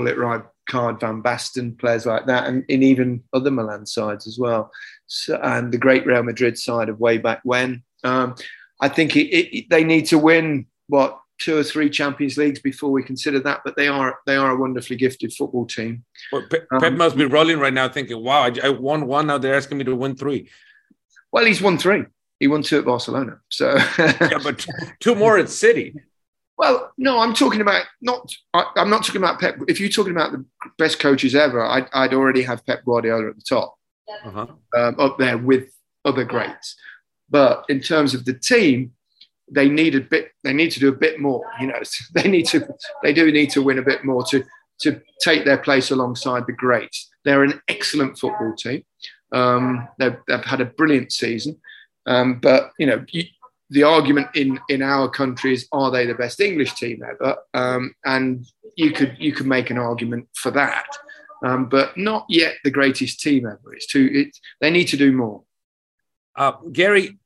it 0.08 0.18
right 0.18 0.42
card 0.68 1.00
Van 1.00 1.22
Basten, 1.22 1.78
players 1.78 2.06
like 2.06 2.26
that, 2.26 2.46
and 2.46 2.64
in 2.68 2.82
even 2.82 3.22
other 3.32 3.50
Milan 3.50 3.86
sides 3.86 4.26
as 4.26 4.38
well. 4.38 4.70
So, 5.06 5.38
and 5.42 5.72
the 5.72 5.78
great 5.78 6.06
Real 6.06 6.22
Madrid 6.22 6.58
side 6.58 6.88
of 6.88 7.00
way 7.00 7.18
back 7.18 7.40
when. 7.44 7.82
Um, 8.02 8.34
I 8.80 8.88
think 8.88 9.16
it, 9.16 9.28
it, 9.28 9.70
they 9.70 9.84
need 9.84 10.06
to 10.06 10.18
win 10.18 10.66
what 10.88 11.20
two 11.38 11.56
or 11.56 11.62
three 11.62 11.90
Champions 11.90 12.36
Leagues 12.36 12.60
before 12.60 12.90
we 12.90 13.02
consider 13.02 13.40
that. 13.40 13.60
But 13.64 13.76
they 13.76 13.88
are 13.88 14.18
they 14.26 14.36
are 14.36 14.50
a 14.50 14.56
wonderfully 14.56 14.96
gifted 14.96 15.32
football 15.32 15.66
team. 15.66 16.04
Well, 16.32 16.44
Pep, 16.50 16.66
um, 16.72 16.96
must 16.96 17.16
be 17.16 17.24
rolling 17.24 17.58
right 17.58 17.72
now, 17.72 17.88
thinking, 17.88 18.22
"Wow, 18.22 18.42
I, 18.42 18.52
I, 18.62 18.68
won 18.70 19.06
one. 19.06 19.26
Now 19.26 19.38
they're 19.38 19.54
asking 19.54 19.78
me 19.78 19.84
to 19.84 19.94
win 19.94 20.16
three. 20.16 20.48
Well, 21.32 21.44
he's 21.44 21.62
won 21.62 21.78
three. 21.78 22.04
He 22.40 22.48
won 22.48 22.62
two 22.62 22.78
at 22.78 22.84
Barcelona. 22.84 23.40
So 23.48 23.76
yeah, 23.98 24.38
but 24.42 24.66
two 25.00 25.14
more 25.14 25.38
at 25.38 25.48
City. 25.48 25.94
Well, 26.56 26.92
no, 26.96 27.18
I'm 27.18 27.34
talking 27.34 27.60
about 27.60 27.84
not. 28.00 28.32
I, 28.52 28.64
am 28.76 28.90
not 28.90 29.04
talking 29.04 29.20
about 29.20 29.40
Pep. 29.40 29.56
If 29.66 29.80
you're 29.80 29.88
talking 29.88 30.12
about 30.12 30.32
the 30.32 30.44
best 30.78 31.00
coaches 31.00 31.34
ever, 31.34 31.64
I'd, 31.64 31.88
I'd 31.92 32.14
already 32.14 32.42
have 32.42 32.64
Pep 32.64 32.84
Guardiola 32.84 33.30
at 33.30 33.36
the 33.36 33.42
top, 33.42 33.76
uh-huh. 34.24 34.46
um, 34.76 35.00
up 35.00 35.18
there 35.18 35.36
with 35.36 35.68
other 36.04 36.24
greats. 36.24 36.76
But 37.28 37.64
in 37.68 37.80
terms 37.80 38.14
of 38.14 38.24
the 38.24 38.34
team, 38.34 38.92
they 39.50 39.68
need 39.68 39.96
a 39.96 40.00
bit. 40.00 40.30
They 40.44 40.52
need 40.52 40.70
to 40.72 40.80
do 40.80 40.88
a 40.88 40.96
bit 40.96 41.18
more. 41.18 41.44
You 41.60 41.68
know, 41.68 41.80
they 42.14 42.28
need 42.28 42.46
to. 42.48 42.66
They 43.02 43.12
do 43.12 43.30
need 43.32 43.50
to 43.50 43.62
win 43.62 43.78
a 43.78 43.82
bit 43.82 44.04
more 44.04 44.24
to 44.26 44.44
to 44.80 45.00
take 45.20 45.44
their 45.44 45.58
place 45.58 45.90
alongside 45.90 46.46
the 46.46 46.52
greats. 46.52 47.10
They're 47.24 47.44
an 47.44 47.60
excellent 47.68 48.18
football 48.18 48.54
team. 48.56 48.84
Um, 49.32 49.88
they've, 49.98 50.16
they've, 50.28 50.44
had 50.44 50.60
a 50.60 50.66
brilliant 50.66 51.12
season, 51.12 51.60
um, 52.06 52.38
but 52.40 52.70
you 52.78 52.86
know, 52.86 53.04
you, 53.08 53.24
the 53.70 53.82
argument 53.82 54.28
in 54.34 54.60
in 54.68 54.82
our 54.82 55.08
country 55.08 55.54
is 55.54 55.66
are 55.72 55.90
they 55.90 56.06
the 56.06 56.14
best 56.14 56.40
English 56.40 56.74
team 56.74 57.02
ever? 57.02 57.36
Um, 57.54 57.94
and 58.04 58.46
you 58.76 58.92
could 58.92 59.16
you 59.18 59.32
could 59.32 59.46
make 59.46 59.70
an 59.70 59.78
argument 59.78 60.28
for 60.34 60.50
that, 60.52 60.86
um, 61.44 61.68
but 61.68 61.96
not 61.96 62.26
yet 62.28 62.54
the 62.64 62.70
greatest 62.70 63.20
team 63.20 63.46
ever. 63.46 63.74
It's 63.74 63.86
too. 63.86 64.08
It, 64.12 64.38
they 64.60 64.70
need 64.70 64.88
to 64.88 64.96
do 64.96 65.12
more. 65.12 65.42
Uh, 66.36 66.52
Gary, 66.72 67.18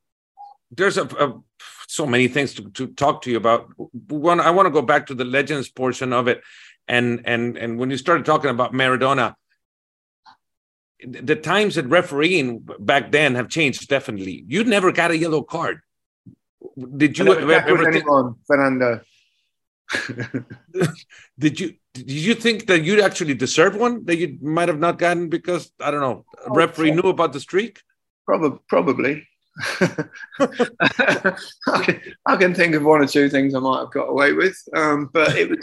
there's 0.70 0.98
a, 0.98 1.04
a, 1.04 1.40
so 1.88 2.06
many 2.06 2.28
things 2.28 2.54
to, 2.54 2.70
to 2.70 2.88
talk 2.88 3.22
to 3.22 3.30
you 3.30 3.36
about. 3.36 3.68
One, 3.76 4.40
I 4.40 4.50
want 4.50 4.66
to 4.66 4.70
go 4.70 4.82
back 4.82 5.06
to 5.06 5.14
the 5.14 5.24
legends 5.24 5.68
portion 5.68 6.12
of 6.12 6.28
it, 6.28 6.42
and 6.86 7.22
and 7.24 7.56
and 7.56 7.78
when 7.78 7.90
you 7.90 7.96
started 7.96 8.26
talking 8.26 8.50
about 8.50 8.72
Maradona, 8.72 9.34
the 11.06 11.36
times 11.36 11.76
that 11.76 11.86
refereeing 11.86 12.66
back 12.78 13.12
then 13.12 13.34
have 13.34 13.48
changed 13.48 13.88
definitely. 13.88 14.44
You 14.46 14.64
never 14.64 14.92
got 14.92 15.10
a 15.10 15.18
yellow 15.18 15.42
card. 15.42 15.80
Did 16.96 17.18
you 17.18 17.32
ever, 17.32 17.92
think, 17.92 18.04
Fernando? 18.46 19.00
did 21.38 21.58
you 21.58 21.74
did 21.94 22.10
you 22.10 22.34
think 22.34 22.66
that 22.66 22.84
you 22.84 23.00
actually 23.00 23.34
deserve 23.34 23.74
one 23.74 24.04
that 24.04 24.16
you 24.16 24.38
might 24.42 24.68
have 24.68 24.78
not 24.78 24.98
gotten 24.98 25.28
because 25.28 25.72
I 25.80 25.90
don't 25.90 26.00
know 26.00 26.24
a 26.46 26.52
referee 26.52 26.92
knew 26.92 27.08
about 27.08 27.32
the 27.32 27.40
streak? 27.40 27.80
Probably, 28.26 28.58
probably. 28.68 29.26
I, 29.80 30.04
can, 31.82 32.00
I, 32.26 32.36
can, 32.36 32.54
think 32.54 32.76
of 32.76 32.84
one 32.84 33.00
or 33.00 33.06
two 33.06 33.28
things 33.28 33.54
I 33.54 33.58
might 33.58 33.80
have 33.80 33.90
got 33.90 34.04
away 34.04 34.32
with, 34.32 34.56
um, 34.76 35.10
but 35.12 35.36
it 35.36 35.50
was, 35.50 35.58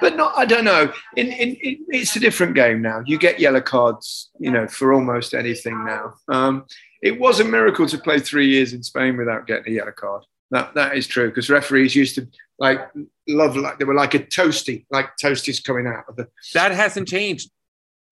but 0.00 0.16
not. 0.16 0.32
I 0.38 0.46
don't 0.46 0.64
know. 0.64 0.90
In, 1.16 1.26
in, 1.26 1.54
in, 1.56 1.84
it's 1.88 2.16
a 2.16 2.20
different 2.20 2.54
game 2.54 2.80
now. 2.80 3.02
You 3.04 3.18
get 3.18 3.40
yellow 3.40 3.60
cards, 3.60 4.30
you 4.38 4.50
know, 4.50 4.66
for 4.66 4.94
almost 4.94 5.34
anything 5.34 5.84
now. 5.84 6.14
Um, 6.28 6.64
it 7.02 7.18
was 7.18 7.40
a 7.40 7.44
miracle 7.44 7.86
to 7.86 7.98
play 7.98 8.18
three 8.18 8.48
years 8.48 8.72
in 8.72 8.82
Spain 8.82 9.16
without 9.16 9.46
getting 9.46 9.72
a 9.72 9.76
yellow 9.76 9.92
card. 9.92 10.24
That 10.50 10.74
that 10.74 10.96
is 10.96 11.06
true 11.06 11.28
because 11.28 11.50
referees 11.50 11.94
used 11.94 12.14
to 12.14 12.28
like 12.58 12.80
love 13.28 13.56
like 13.56 13.78
they 13.78 13.84
were 13.84 13.94
like 13.94 14.14
a 14.14 14.20
toasty, 14.20 14.86
like 14.90 15.10
toasties 15.22 15.62
coming 15.62 15.86
out 15.86 16.04
of 16.08 16.16
the. 16.16 16.28
That 16.54 16.72
hasn't 16.72 17.08
changed. 17.08 17.50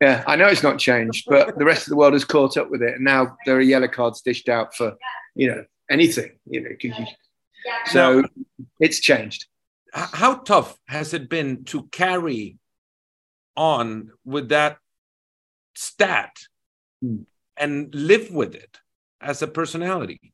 Yeah, 0.00 0.22
I 0.26 0.36
know 0.36 0.46
it's 0.46 0.62
not 0.62 0.78
changed, 0.78 1.24
but 1.26 1.58
the 1.58 1.64
rest 1.64 1.86
of 1.86 1.90
the 1.90 1.96
world 1.96 2.12
has 2.12 2.24
caught 2.24 2.58
up 2.58 2.70
with 2.70 2.82
it, 2.82 2.96
and 2.96 3.04
now 3.04 3.36
there 3.46 3.56
are 3.56 3.62
yellow 3.62 3.88
cards 3.88 4.20
dished 4.20 4.48
out 4.50 4.74
for, 4.74 4.94
you 5.34 5.48
know, 5.48 5.64
anything. 5.90 6.38
You 6.44 6.60
know, 6.62 6.70
you, 6.78 6.94
so 7.86 8.20
now, 8.20 8.28
it's 8.78 9.00
changed. 9.00 9.46
How 9.92 10.34
tough 10.34 10.78
has 10.86 11.14
it 11.14 11.30
been 11.30 11.64
to 11.64 11.84
carry 11.84 12.58
on 13.56 14.10
with 14.26 14.50
that 14.50 14.76
stat 15.74 16.36
hmm. 17.00 17.22
And 17.56 17.94
live 17.94 18.30
with 18.30 18.54
it 18.54 18.78
as 19.20 19.42
a 19.42 19.46
personality? 19.46 20.32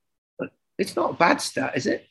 It's 0.79 0.97
not 0.97 1.13
a 1.13 1.15
bad 1.15 1.41
stat, 1.41 1.77
is 1.77 1.87
it? 1.87 2.07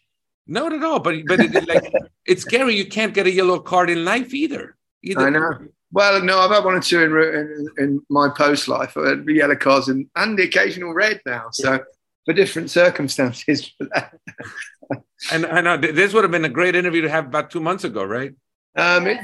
Not 0.47 0.73
at 0.73 0.83
all. 0.83 0.99
But 0.99 1.15
but 1.27 1.39
it, 1.39 1.67
like 1.67 1.91
it's 2.25 2.41
scary. 2.43 2.75
You 2.75 2.85
can't 2.85 3.13
get 3.13 3.27
a 3.27 3.31
yellow 3.31 3.59
card 3.59 3.89
in 3.89 4.05
life 4.05 4.33
either. 4.33 4.75
either. 5.03 5.27
I 5.27 5.29
know. 5.29 5.67
Well, 5.93 6.23
no, 6.23 6.39
I've 6.39 6.51
had 6.51 6.63
one 6.63 6.75
or 6.75 6.79
two 6.79 7.01
in, 7.03 7.11
in, 7.11 7.67
in 7.77 8.01
my 8.09 8.29
post 8.29 8.67
life. 8.69 8.95
I 8.95 9.09
had 9.09 9.27
yellow 9.27 9.57
cards 9.57 9.89
and, 9.89 10.07
and 10.15 10.39
the 10.39 10.43
occasional 10.43 10.93
red 10.93 11.19
now. 11.25 11.49
So 11.51 11.81
for 12.25 12.33
different 12.33 12.69
circumstances. 12.69 13.73
and 15.31 15.45
I 15.45 15.61
know 15.61 15.73
uh, 15.73 15.77
this 15.77 16.13
would 16.13 16.23
have 16.23 16.31
been 16.31 16.45
a 16.45 16.49
great 16.49 16.75
interview 16.75 17.01
to 17.01 17.09
have 17.09 17.25
about 17.25 17.51
two 17.51 17.59
months 17.59 17.83
ago, 17.83 18.03
right? 18.03 18.33
Um, 18.75 19.05
it, 19.05 19.19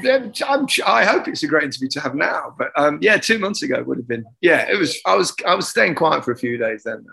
i 0.86 1.04
hope 1.06 1.26
it's 1.26 1.42
a 1.42 1.46
great 1.46 1.64
interview 1.64 1.88
to 1.88 2.00
have 2.00 2.14
now, 2.14 2.54
but 2.58 2.70
um, 2.76 2.98
yeah, 3.00 3.16
two 3.16 3.38
months 3.38 3.62
ago 3.62 3.82
would 3.82 3.96
have 3.96 4.08
been. 4.08 4.24
Yeah, 4.42 4.70
it 4.70 4.78
was. 4.78 4.98
I 5.06 5.14
was. 5.14 5.34
I 5.46 5.54
was 5.54 5.68
staying 5.68 5.94
quiet 5.94 6.24
for 6.24 6.32
a 6.32 6.36
few 6.36 6.58
days 6.58 6.82
then. 6.82 7.06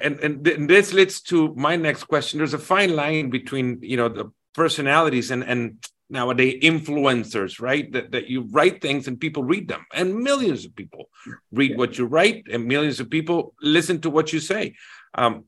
And 0.00 0.20
and 0.20 0.44
this 0.44 0.92
leads 0.92 1.22
to 1.22 1.54
my 1.54 1.76
next 1.76 2.04
question. 2.04 2.38
There's 2.38 2.54
a 2.54 2.58
fine 2.58 2.94
line 2.94 3.30
between 3.30 3.78
you 3.80 3.96
know 3.96 4.08
the 4.10 4.30
personalities 4.52 5.30
and 5.30 5.42
and 5.42 5.82
nowadays 6.10 6.62
influencers, 6.62 7.60
right? 7.60 7.90
That, 7.92 8.12
that 8.12 8.28
you 8.28 8.42
write 8.50 8.82
things 8.82 9.08
and 9.08 9.18
people 9.18 9.44
read 9.44 9.68
them, 9.68 9.86
and 9.94 10.14
millions 10.14 10.66
of 10.66 10.76
people 10.76 11.08
read 11.52 11.78
what 11.78 11.96
you 11.96 12.04
write, 12.04 12.48
and 12.50 12.66
millions 12.66 13.00
of 13.00 13.08
people 13.08 13.54
listen 13.62 14.00
to 14.02 14.10
what 14.10 14.32
you 14.32 14.40
say. 14.40 14.74
Um, 15.14 15.44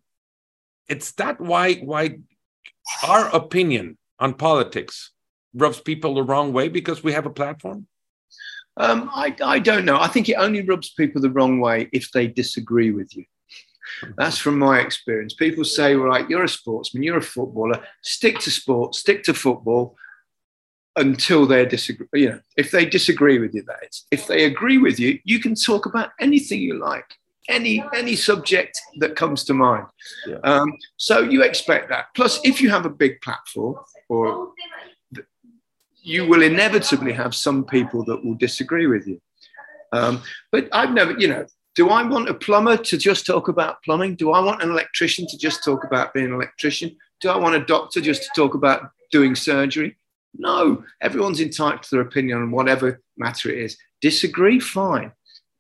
it's 0.89 1.13
that 1.13 1.39
why 1.39 1.75
why 1.75 2.19
our 3.07 3.29
opinion 3.29 3.99
on 4.19 4.35
politics 4.35 5.13
rubs 5.55 5.81
people 5.81 6.15
the 6.15 6.23
wrong 6.23 6.53
way 6.53 6.69
because 6.69 7.03
we 7.03 7.13
have 7.13 7.27
a 7.27 7.31
platform. 7.31 7.87
Um, 8.77 9.11
I, 9.13 9.35
I 9.45 9.59
don't 9.59 9.85
know. 9.85 9.99
I 10.01 10.09
think 10.09 10.29
it 10.29 10.35
only 10.35 10.63
rubs 10.63 10.91
people 10.91 11.21
the 11.21 11.31
wrong 11.31 11.61
way 11.61 11.89
if 11.93 12.13
they 12.13 12.27
disagree 12.27 12.93
with 12.93 13.15
you. 13.17 13.25
That's 14.17 14.39
from 14.39 14.59
my 14.59 14.79
experience. 14.81 15.35
People 15.35 15.65
say, 15.65 15.95
right, 15.95 16.29
you're 16.31 16.45
a 16.45 16.49
sportsman, 16.49 17.03
you're 17.03 17.19
a 17.19 17.23
footballer, 17.23 17.85
stick 18.03 18.39
to 18.41 18.51
sport, 18.51 18.95
stick 18.95 19.25
to 19.25 19.35
football, 19.35 19.97
until 20.97 21.47
they 21.47 21.67
disagree. 21.67 22.07
You 22.13 22.29
know, 22.31 22.41
if 22.57 22.71
they 22.71 22.85
disagree 22.85 23.39
with 23.39 23.55
you, 23.55 23.63
that 23.63 23.89
is. 23.89 24.07
If 24.11 24.27
they 24.27 24.45
agree 24.45 24.79
with 24.79 24.99
you, 24.99 25.19
you 25.25 25.41
can 25.41 25.55
talk 25.55 25.87
about 25.87 26.11
anything 26.21 26.61
you 26.61 26.79
like, 26.79 27.17
any 27.49 27.85
any 27.95 28.17
subject 28.17 28.81
that 28.99 29.17
comes 29.17 29.45
to 29.45 29.55
mind. 29.55 29.87
Yeah. 30.27 30.39
Um, 30.45 30.73
so 30.97 31.21
you 31.21 31.43
expect 31.43 31.89
that. 31.91 32.07
Plus, 32.15 32.41
if 32.45 32.61
you 32.61 32.71
have 32.71 32.87
a 32.87 32.91
big 32.91 33.21
platform, 33.21 33.77
or 34.09 34.53
you 36.03 36.27
will 36.27 36.43
inevitably 36.43 37.13
have 37.13 37.35
some 37.35 37.65
people 37.65 38.05
that 38.05 38.25
will 38.25 38.35
disagree 38.35 38.87
with 38.87 39.07
you. 39.07 39.21
Um, 39.93 40.23
but 40.53 40.69
I've 40.73 40.93
never, 40.93 41.19
you 41.19 41.29
know, 41.29 41.47
do 41.75 41.89
I 41.89 42.03
want 42.03 42.29
a 42.29 42.35
plumber 42.35 42.77
to 42.77 42.99
just 42.99 43.27
talk 43.27 43.49
about 43.49 43.83
plumbing? 43.83 44.17
Do 44.17 44.33
I 44.33 44.41
want 44.41 44.63
an 44.63 44.71
electrician 44.71 45.27
to 45.29 45.39
just 45.39 45.65
talk 45.65 45.85
about 45.85 46.13
being 46.13 46.27
an 46.27 46.35
electrician? 46.35 46.97
Do 47.21 47.31
I 47.31 47.37
want 47.37 47.55
a 47.55 47.65
doctor 47.65 48.01
just 48.01 48.23
to 48.23 48.29
talk 48.35 48.55
about 48.55 48.91
doing 49.11 49.35
surgery? 49.35 49.97
No, 50.37 50.85
everyone's 51.01 51.41
entitled 51.41 51.83
to 51.85 51.91
their 51.91 52.03
opinion 52.03 52.39
on 52.39 52.51
whatever 52.51 53.01
matter 53.17 53.51
it 53.51 53.59
is. 53.59 53.77
Disagree, 54.01 54.61
fine. 54.61 55.13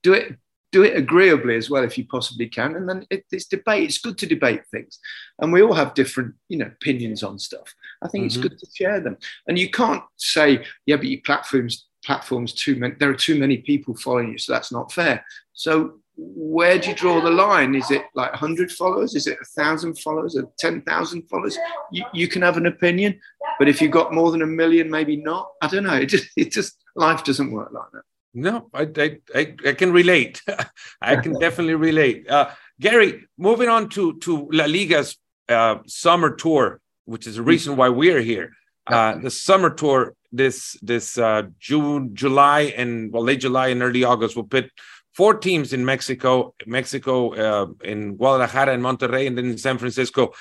Do 0.02 0.12
it, 0.14 0.36
do 0.72 0.84
it 0.84 0.96
agreeably 0.96 1.56
as 1.56 1.68
well 1.68 1.84
if 1.84 1.98
you 1.98 2.06
possibly 2.06 2.48
can. 2.48 2.76
And 2.76 2.88
then 2.88 3.06
it, 3.10 3.24
it's 3.32 3.46
debate. 3.46 3.84
It's 3.84 3.98
good 3.98 4.18
to 4.18 4.26
debate 4.26 4.62
things, 4.70 4.98
and 5.40 5.52
we 5.52 5.62
all 5.62 5.74
have 5.74 5.94
different, 5.94 6.34
you 6.48 6.58
know, 6.58 6.66
opinions 6.66 7.22
on 7.22 7.38
stuff. 7.38 7.74
I 8.02 8.08
think 8.08 8.22
mm-hmm. 8.22 8.26
it's 8.26 8.48
good 8.48 8.58
to 8.58 8.66
share 8.74 9.00
them. 9.00 9.16
And 9.46 9.58
you 9.58 9.70
can't 9.70 10.02
say, 10.16 10.64
yeah, 10.86 10.96
but 10.96 11.06
your 11.06 11.20
platforms 11.24 11.86
platforms 12.04 12.54
too 12.54 12.76
many. 12.76 12.94
There 12.98 13.10
are 13.10 13.14
too 13.14 13.38
many 13.38 13.58
people 13.58 13.94
following 13.94 14.32
you, 14.32 14.38
so 14.38 14.52
that's 14.52 14.72
not 14.72 14.92
fair. 14.92 15.24
So 15.52 16.00
where 16.16 16.78
do 16.78 16.90
you 16.90 16.94
draw 16.94 17.20
the 17.20 17.30
line? 17.30 17.74
Is 17.74 17.90
it 17.90 18.04
like 18.14 18.30
100 18.32 18.70
followers? 18.72 19.14
Is 19.14 19.26
it 19.26 19.38
1,000 19.56 19.98
followers 19.98 20.36
or 20.36 20.50
10,000 20.58 21.28
followers? 21.28 21.58
You, 21.92 22.04
you, 22.12 22.28
can 22.28 22.42
have 22.42 22.56
an 22.56 22.66
opinion, 22.66 23.20
but 23.58 23.68
if 23.68 23.80
you've 23.80 23.90
got 23.90 24.12
more 24.12 24.30
than 24.30 24.42
a 24.42 24.46
million, 24.46 24.90
maybe 24.90 25.16
not. 25.16 25.50
I 25.62 25.68
don't 25.68 25.84
know. 25.84 25.94
It 25.94 26.06
just, 26.06 26.28
it 26.36 26.52
just 26.52 26.76
life 26.94 27.24
doesn't 27.24 27.50
work 27.50 27.70
like 27.72 27.90
that. 27.92 28.02
No, 28.32 28.70
I, 28.72 28.82
I, 28.96 29.18
I, 29.34 29.54
I 29.66 29.72
can 29.72 29.92
relate. 29.92 30.40
I 31.02 31.16
can 31.16 31.38
definitely 31.38 31.74
relate. 31.74 32.30
Uh, 32.30 32.50
Gary, 32.78 33.26
moving 33.36 33.68
on 33.68 33.88
to, 33.90 34.18
to 34.20 34.48
La 34.52 34.66
Liga's 34.66 35.16
uh, 35.48 35.78
summer 35.86 36.36
tour, 36.36 36.80
which 37.10 37.26
is 37.26 37.36
the 37.36 37.42
reason 37.42 37.76
why 37.76 37.88
we're 37.88 38.20
here. 38.20 38.52
Uh, 38.86 39.16
the 39.18 39.30
summer 39.30 39.70
tour 39.70 40.14
this 40.32 40.76
this 40.80 41.18
uh, 41.18 41.42
June, 41.58 42.14
July, 42.14 42.72
and 42.76 43.12
well, 43.12 43.24
late 43.24 43.40
July 43.40 43.68
and 43.68 43.82
early 43.82 44.04
August 44.04 44.36
will 44.36 44.50
put 44.56 44.70
four 45.12 45.34
teams 45.34 45.72
in 45.72 45.84
Mexico, 45.84 46.54
Mexico, 46.66 47.14
uh, 47.34 47.66
in 47.82 48.16
Guadalajara 48.16 48.72
and 48.74 48.82
Monterrey, 48.82 49.26
and 49.26 49.36
then 49.36 49.46
in 49.46 49.58
San 49.58 49.76
Francisco. 49.78 50.32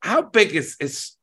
How 0.00 0.22
big 0.22 0.54
is 0.54 0.76
is 0.80 1.16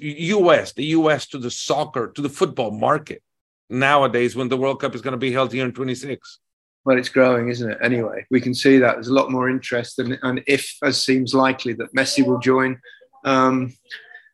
US, 0.00 0.72
the 0.72 0.86
US 0.98 1.26
to 1.28 1.38
the 1.38 1.50
soccer, 1.50 2.12
to 2.14 2.22
the 2.22 2.28
football 2.28 2.70
market 2.70 3.22
nowadays 3.68 4.36
when 4.36 4.48
the 4.48 4.56
World 4.56 4.80
Cup 4.80 4.94
is 4.94 5.02
going 5.02 5.18
to 5.18 5.26
be 5.26 5.32
held 5.32 5.52
here 5.52 5.64
in 5.64 5.72
26? 5.72 6.38
Well, 6.84 6.98
it's 6.98 7.08
growing, 7.08 7.48
isn't 7.48 7.70
it? 7.70 7.78
Anyway, 7.82 8.26
we 8.30 8.40
can 8.40 8.54
see 8.54 8.78
that 8.78 8.94
there's 8.94 9.08
a 9.08 9.14
lot 9.14 9.30
more 9.30 9.48
interest, 9.48 9.98
and, 9.98 10.18
and 10.22 10.42
if, 10.46 10.76
as 10.82 11.00
seems 11.00 11.32
likely, 11.32 11.72
that 11.74 11.94
Messi 11.94 12.26
will 12.26 12.40
join 12.40 12.80
um, 13.24 13.72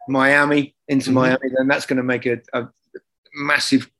Miami 0.08 0.74
into 0.88 1.10
mm-hmm. 1.10 1.14
Miami, 1.14 1.48
then 1.56 1.68
that's 1.68 1.86
going 1.86 1.96
to 1.98 2.02
make 2.02 2.26
a, 2.26 2.40
a 2.52 2.68
massive 3.34 3.90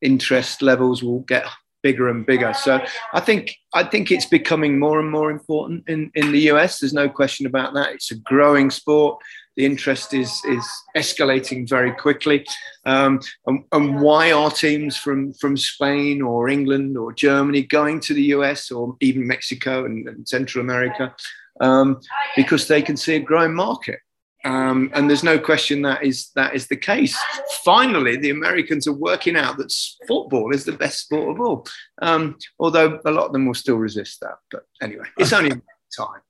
interest 0.00 0.62
levels 0.62 1.02
will 1.02 1.20
get 1.20 1.44
bigger 1.82 2.08
and 2.08 2.26
bigger. 2.26 2.52
So 2.54 2.84
I 3.12 3.20
think 3.20 3.56
I 3.72 3.84
think 3.84 4.10
it's 4.10 4.26
becoming 4.26 4.78
more 4.78 4.98
and 5.00 5.10
more 5.10 5.30
important 5.30 5.84
in, 5.88 6.10
in 6.14 6.32
the 6.32 6.50
US. 6.50 6.78
There's 6.78 6.92
no 6.92 7.08
question 7.08 7.46
about 7.46 7.74
that. 7.74 7.92
It's 7.92 8.10
a 8.10 8.16
growing 8.16 8.70
sport. 8.70 9.18
The 9.56 9.64
interest 9.64 10.14
is 10.14 10.30
is 10.44 10.66
escalating 10.96 11.68
very 11.68 11.92
quickly. 11.92 12.46
Um, 12.84 13.20
and, 13.46 13.64
and 13.72 14.00
why 14.00 14.32
are 14.32 14.50
teams 14.50 14.96
from 14.96 15.32
from 15.34 15.56
Spain 15.56 16.22
or 16.22 16.48
England 16.48 16.96
or 16.96 17.12
Germany 17.12 17.62
going 17.62 18.00
to 18.00 18.14
the 18.14 18.24
US 18.36 18.70
or 18.70 18.96
even 19.00 19.26
Mexico 19.26 19.84
and, 19.84 20.08
and 20.08 20.28
Central 20.28 20.64
America? 20.64 21.14
Um, 21.60 22.00
because 22.36 22.68
they 22.68 22.82
can 22.82 22.96
see 22.96 23.16
a 23.16 23.20
growing 23.20 23.54
market. 23.54 23.98
Um, 24.44 24.90
and 24.94 25.08
there's 25.08 25.24
no 25.24 25.38
question 25.38 25.82
that 25.82 26.04
is 26.04 26.30
that 26.36 26.54
is 26.54 26.68
the 26.68 26.76
case. 26.76 27.18
Finally, 27.64 28.16
the 28.16 28.30
Americans 28.30 28.86
are 28.86 28.92
working 28.92 29.36
out 29.36 29.56
that 29.58 29.72
football 30.06 30.54
is 30.54 30.64
the 30.64 30.72
best 30.72 31.00
sport 31.00 31.34
of 31.34 31.40
all. 31.40 31.66
Um, 32.00 32.38
although 32.58 33.00
a 33.04 33.10
lot 33.10 33.26
of 33.26 33.32
them 33.32 33.46
will 33.46 33.54
still 33.54 33.76
resist 33.76 34.20
that. 34.20 34.36
But 34.50 34.64
anyway, 34.80 35.06
it's 35.18 35.32
only 35.32 35.50
time. 35.96 36.20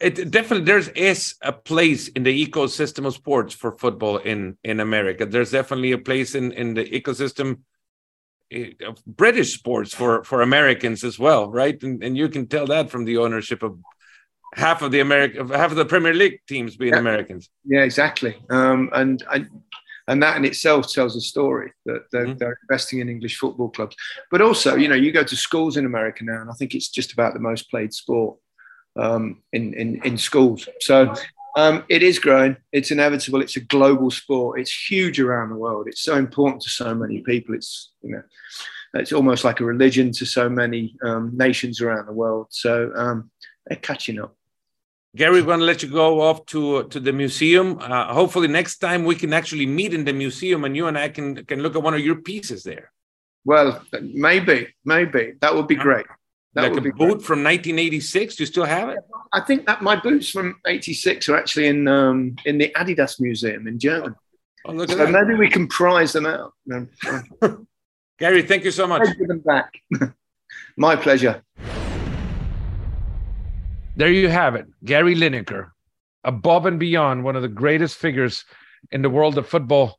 It 0.00 0.30
definitely 0.30 0.64
there's 0.64 0.88
is 0.88 1.36
a 1.42 1.52
place 1.52 2.08
in 2.08 2.24
the 2.24 2.46
ecosystem 2.46 3.06
of 3.06 3.14
sports 3.14 3.54
for 3.54 3.72
football 3.72 4.18
in 4.18 4.58
in 4.64 4.80
America. 4.80 5.24
There's 5.24 5.52
definitely 5.52 5.92
a 5.92 5.98
place 5.98 6.34
in 6.34 6.50
in 6.52 6.74
the 6.74 6.84
ecosystem 6.84 7.60
eh, 8.50 8.72
of 8.84 9.02
British 9.06 9.54
sports 9.54 9.94
for 9.94 10.24
for 10.24 10.42
Americans 10.42 11.04
as 11.04 11.20
well, 11.20 11.48
right? 11.52 11.80
And 11.84 12.02
and 12.02 12.16
you 12.16 12.28
can 12.28 12.48
tell 12.48 12.66
that 12.66 12.90
from 12.90 13.04
the 13.04 13.18
ownership 13.18 13.62
of 13.62 13.78
half 14.54 14.82
of 14.82 14.90
the 14.90 15.00
American, 15.00 15.48
half 15.48 15.70
of 15.70 15.76
the 15.76 15.84
Premier 15.84 16.14
League 16.14 16.40
teams 16.48 16.76
being 16.76 16.92
yeah. 16.92 16.98
Americans. 16.98 17.50
Yeah, 17.64 17.82
exactly. 17.82 18.36
Um, 18.50 18.90
and 18.92 19.22
I, 19.28 19.46
and 20.06 20.22
that 20.22 20.36
in 20.36 20.44
itself 20.44 20.92
tells 20.92 21.16
a 21.16 21.20
story 21.20 21.72
that 21.86 22.04
they're, 22.12 22.26
mm-hmm. 22.26 22.38
they're, 22.38 22.58
investing 22.68 23.00
in 23.00 23.08
English 23.08 23.38
football 23.38 23.70
clubs. 23.70 23.96
But 24.30 24.42
also, 24.42 24.76
you 24.76 24.88
know, 24.88 24.94
you 24.94 25.12
go 25.12 25.24
to 25.24 25.36
schools 25.36 25.76
in 25.76 25.86
America 25.86 26.24
now, 26.24 26.40
and 26.40 26.50
I 26.50 26.54
think 26.54 26.74
it's 26.74 26.88
just 26.88 27.12
about 27.12 27.34
the 27.34 27.40
most 27.40 27.70
played 27.70 27.92
sport 27.92 28.38
um, 28.96 29.42
in, 29.52 29.74
in 29.74 30.02
in 30.04 30.18
schools. 30.18 30.68
So. 30.80 31.14
Um, 31.56 31.84
it 31.88 32.02
is 32.02 32.18
growing. 32.18 32.56
It's 32.72 32.90
inevitable. 32.90 33.40
It's 33.40 33.54
a 33.54 33.60
global 33.60 34.10
sport. 34.10 34.58
It's 34.58 34.90
huge 34.90 35.20
around 35.20 35.50
the 35.50 35.56
world. 35.56 35.86
It's 35.86 36.02
so 36.02 36.16
important 36.16 36.62
to 36.62 36.68
so 36.68 36.92
many 36.96 37.20
people. 37.20 37.54
It's 37.54 37.92
you 38.02 38.10
know, 38.10 38.22
it's 38.94 39.12
almost 39.12 39.44
like 39.44 39.60
a 39.60 39.64
religion 39.64 40.10
to 40.14 40.26
so 40.26 40.48
many 40.48 40.96
um, 41.04 41.30
nations 41.32 41.80
around 41.80 42.06
the 42.06 42.12
world. 42.12 42.48
So 42.50 42.90
um, 42.96 43.30
they're 43.66 43.78
catching 43.78 44.20
up. 44.20 44.36
Gary, 45.16 45.40
we're 45.40 45.46
going 45.46 45.60
to 45.60 45.64
let 45.64 45.82
you 45.82 45.88
go 45.88 46.20
off 46.20 46.44
to 46.46 46.84
to 46.88 46.98
the 46.98 47.12
museum. 47.12 47.78
Uh, 47.80 48.12
hopefully, 48.12 48.48
next 48.48 48.78
time 48.78 49.04
we 49.04 49.14
can 49.14 49.32
actually 49.32 49.66
meet 49.66 49.94
in 49.94 50.04
the 50.04 50.12
museum, 50.12 50.64
and 50.64 50.76
you 50.76 50.88
and 50.88 50.98
I 50.98 51.08
can 51.08 51.44
can 51.44 51.60
look 51.60 51.76
at 51.76 51.82
one 51.82 51.94
of 51.94 52.00
your 52.00 52.16
pieces 52.16 52.64
there. 52.64 52.90
Well, 53.44 53.84
maybe, 54.00 54.74
maybe 54.84 55.34
that 55.40 55.54
would 55.54 55.68
be 55.68 55.76
great. 55.76 56.06
That 56.54 56.62
like 56.62 56.78
a 56.78 56.80
boot 56.80 56.96
great. 56.96 57.22
from 57.22 57.44
1986. 57.44 58.36
Do 58.36 58.42
you 58.42 58.46
still 58.46 58.64
have 58.64 58.88
it? 58.88 58.98
I 59.32 59.40
think 59.40 59.66
that 59.66 59.82
my 59.82 59.96
boots 59.96 60.30
from 60.30 60.56
'86 60.66 61.28
are 61.28 61.36
actually 61.36 61.68
in 61.68 61.86
um, 61.86 62.36
in 62.44 62.58
the 62.58 62.72
Adidas 62.76 63.20
Museum 63.20 63.68
in 63.68 63.78
Germany. 63.78 64.14
Oh, 64.66 64.72
look 64.72 64.90
so 64.90 65.06
maybe 65.06 65.34
we 65.34 65.48
can 65.48 65.68
prize 65.68 66.12
them 66.12 66.26
out. 66.26 66.54
Gary, 68.18 68.42
thank 68.42 68.64
you 68.64 68.70
so 68.70 68.86
much. 68.86 69.06
Give 69.18 69.28
them 69.28 69.40
back. 69.40 69.80
my 70.76 70.96
pleasure. 70.96 71.42
There 73.96 74.10
you 74.10 74.28
have 74.28 74.56
it. 74.56 74.66
Gary 74.84 75.14
Lineker, 75.14 75.70
above 76.24 76.66
and 76.66 76.80
beyond 76.80 77.22
one 77.22 77.36
of 77.36 77.42
the 77.42 77.48
greatest 77.48 77.96
figures 77.96 78.44
in 78.90 79.02
the 79.02 79.10
world 79.10 79.38
of 79.38 79.48
football 79.48 79.98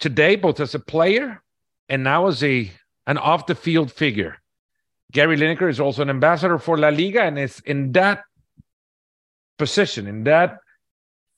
today, 0.00 0.34
both 0.36 0.60
as 0.60 0.74
a 0.74 0.80
player 0.80 1.42
and 1.88 2.02
now 2.02 2.26
as 2.26 2.42
a 2.42 2.70
an 3.06 3.18
off 3.18 3.46
the 3.46 3.54
field 3.54 3.92
figure. 3.92 4.36
Gary 5.12 5.36
Lineker 5.36 5.68
is 5.68 5.80
also 5.80 6.00
an 6.02 6.08
ambassador 6.08 6.58
for 6.58 6.78
La 6.78 6.88
Liga 6.88 7.22
and 7.22 7.38
is 7.38 7.60
in 7.66 7.92
that 7.92 8.22
position, 9.58 10.06
in 10.06 10.24
that 10.24 10.58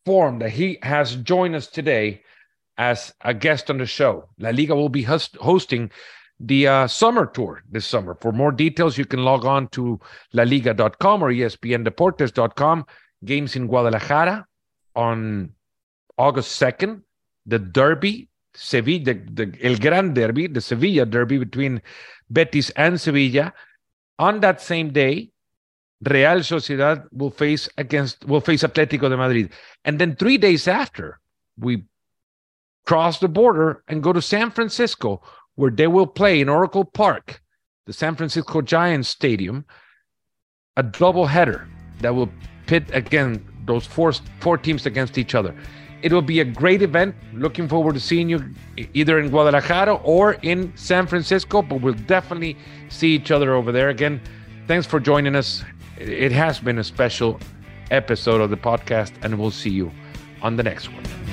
form 0.07 0.39
that 0.39 0.51
he 0.51 0.79
has 0.83 1.17
joined 1.17 1.57
us 1.57 1.67
today 1.67 2.23
as 2.79 3.13
a 3.23 3.35
guest 3.35 3.71
on 3.71 3.79
the 3.79 3.87
show. 3.87 4.29
La 4.39 4.51
Liga 4.51 4.77
will 4.77 4.89
be 4.89 5.03
host- 5.03 5.37
hosting 5.37 5.91
the 6.47 6.67
uh, 6.67 6.87
summer 6.87 7.27
tour 7.27 7.63
this 7.71 7.87
summer. 7.87 8.17
For 8.21 8.33
more 8.33 8.53
details, 8.53 8.99
you 8.99 9.07
can 9.07 9.25
log 9.25 9.45
on 9.45 9.69
to 9.69 9.99
laliga.com 10.35 11.23
or 11.23 11.33
espndeportes.com. 11.33 12.87
Games 13.25 13.57
in 13.57 13.67
Guadalajara 13.67 14.47
on 14.95 15.53
August 16.19 16.61
2nd. 16.61 17.03
The 17.47 17.59
Derby, 17.59 18.29
Sevilla, 18.55 19.05
the, 19.05 19.15
the 19.15 19.59
El 19.63 19.77
Gran 19.77 20.15
Derby, 20.15 20.47
the 20.47 20.61
Sevilla 20.61 21.07
Derby 21.07 21.39
between 21.39 21.81
Betis 22.31 22.71
and 22.71 23.01
Sevilla. 23.01 23.53
On 24.19 24.41
that 24.41 24.61
same 24.61 24.93
day, 24.93 25.31
Real 26.03 26.41
Sociedad 26.41 27.07
will 27.13 27.31
face 27.31 27.69
against 27.79 28.25
will 28.27 28.41
face 28.41 28.63
Atletico 28.63 29.09
de 29.09 29.17
Madrid. 29.17 29.51
And 29.85 29.99
then 29.99 30.17
three 30.17 30.37
days 30.37 30.69
after, 30.69 31.21
we 31.59 31.85
cross 32.87 33.19
the 33.19 33.29
border 33.29 33.83
and 33.89 34.03
go 34.03 34.13
to 34.13 34.21
San 34.21 34.51
Francisco, 34.51 35.23
where 35.57 35.71
they 35.71 35.87
will 35.87 36.07
play 36.07 36.41
in 36.41 36.49
Oracle 36.49 36.85
Park, 36.85 37.41
the 37.87 37.93
San 37.93 38.17
Francisco 38.17 38.61
Giants 38.61 39.09
Stadium, 39.09 39.65
a 40.77 40.83
double 40.83 41.27
header 41.27 41.69
that 42.01 42.15
will 42.15 42.31
pit 42.67 42.85
again 42.93 43.45
those 43.67 43.87
four 43.87 44.13
four 44.41 44.59
teams 44.59 44.87
against 44.87 45.19
each 45.19 45.35
other. 45.35 45.55
It 46.03 46.13
will 46.13 46.23
be 46.23 46.41
a 46.41 46.45
great 46.45 46.83
event. 46.83 47.15
Looking 47.33 47.67
forward 47.67 47.95
to 47.95 48.01
seeing 48.01 48.29
you 48.29 48.45
either 48.93 49.19
in 49.19 49.31
Guadalajara 49.31 49.95
or 49.95 50.35
in 50.43 50.71
San 50.77 51.07
Francisco, 51.07 51.63
but 51.63 51.81
we'll 51.81 51.95
definitely 51.95 52.59
see 52.91 53.15
each 53.15 53.31
other 53.31 53.55
over 53.55 53.73
there. 53.73 53.89
Again, 53.89 54.21
thanks 54.67 54.87
for 54.87 55.01
joining 55.01 55.35
us. 55.35 55.65
It 55.97 56.33
has 56.33 56.61
been 56.61 56.79
a 56.79 56.85
special 56.85 57.41
episode 57.91 58.43
of 58.43 58.51
the 58.51 58.57
podcast, 58.57 59.13
and 59.23 59.39
we'll 59.39 59.51
see 59.51 59.71
you 59.71 59.91
on 60.43 60.57
the 60.57 60.63
next 60.63 60.93
one. 60.93 61.24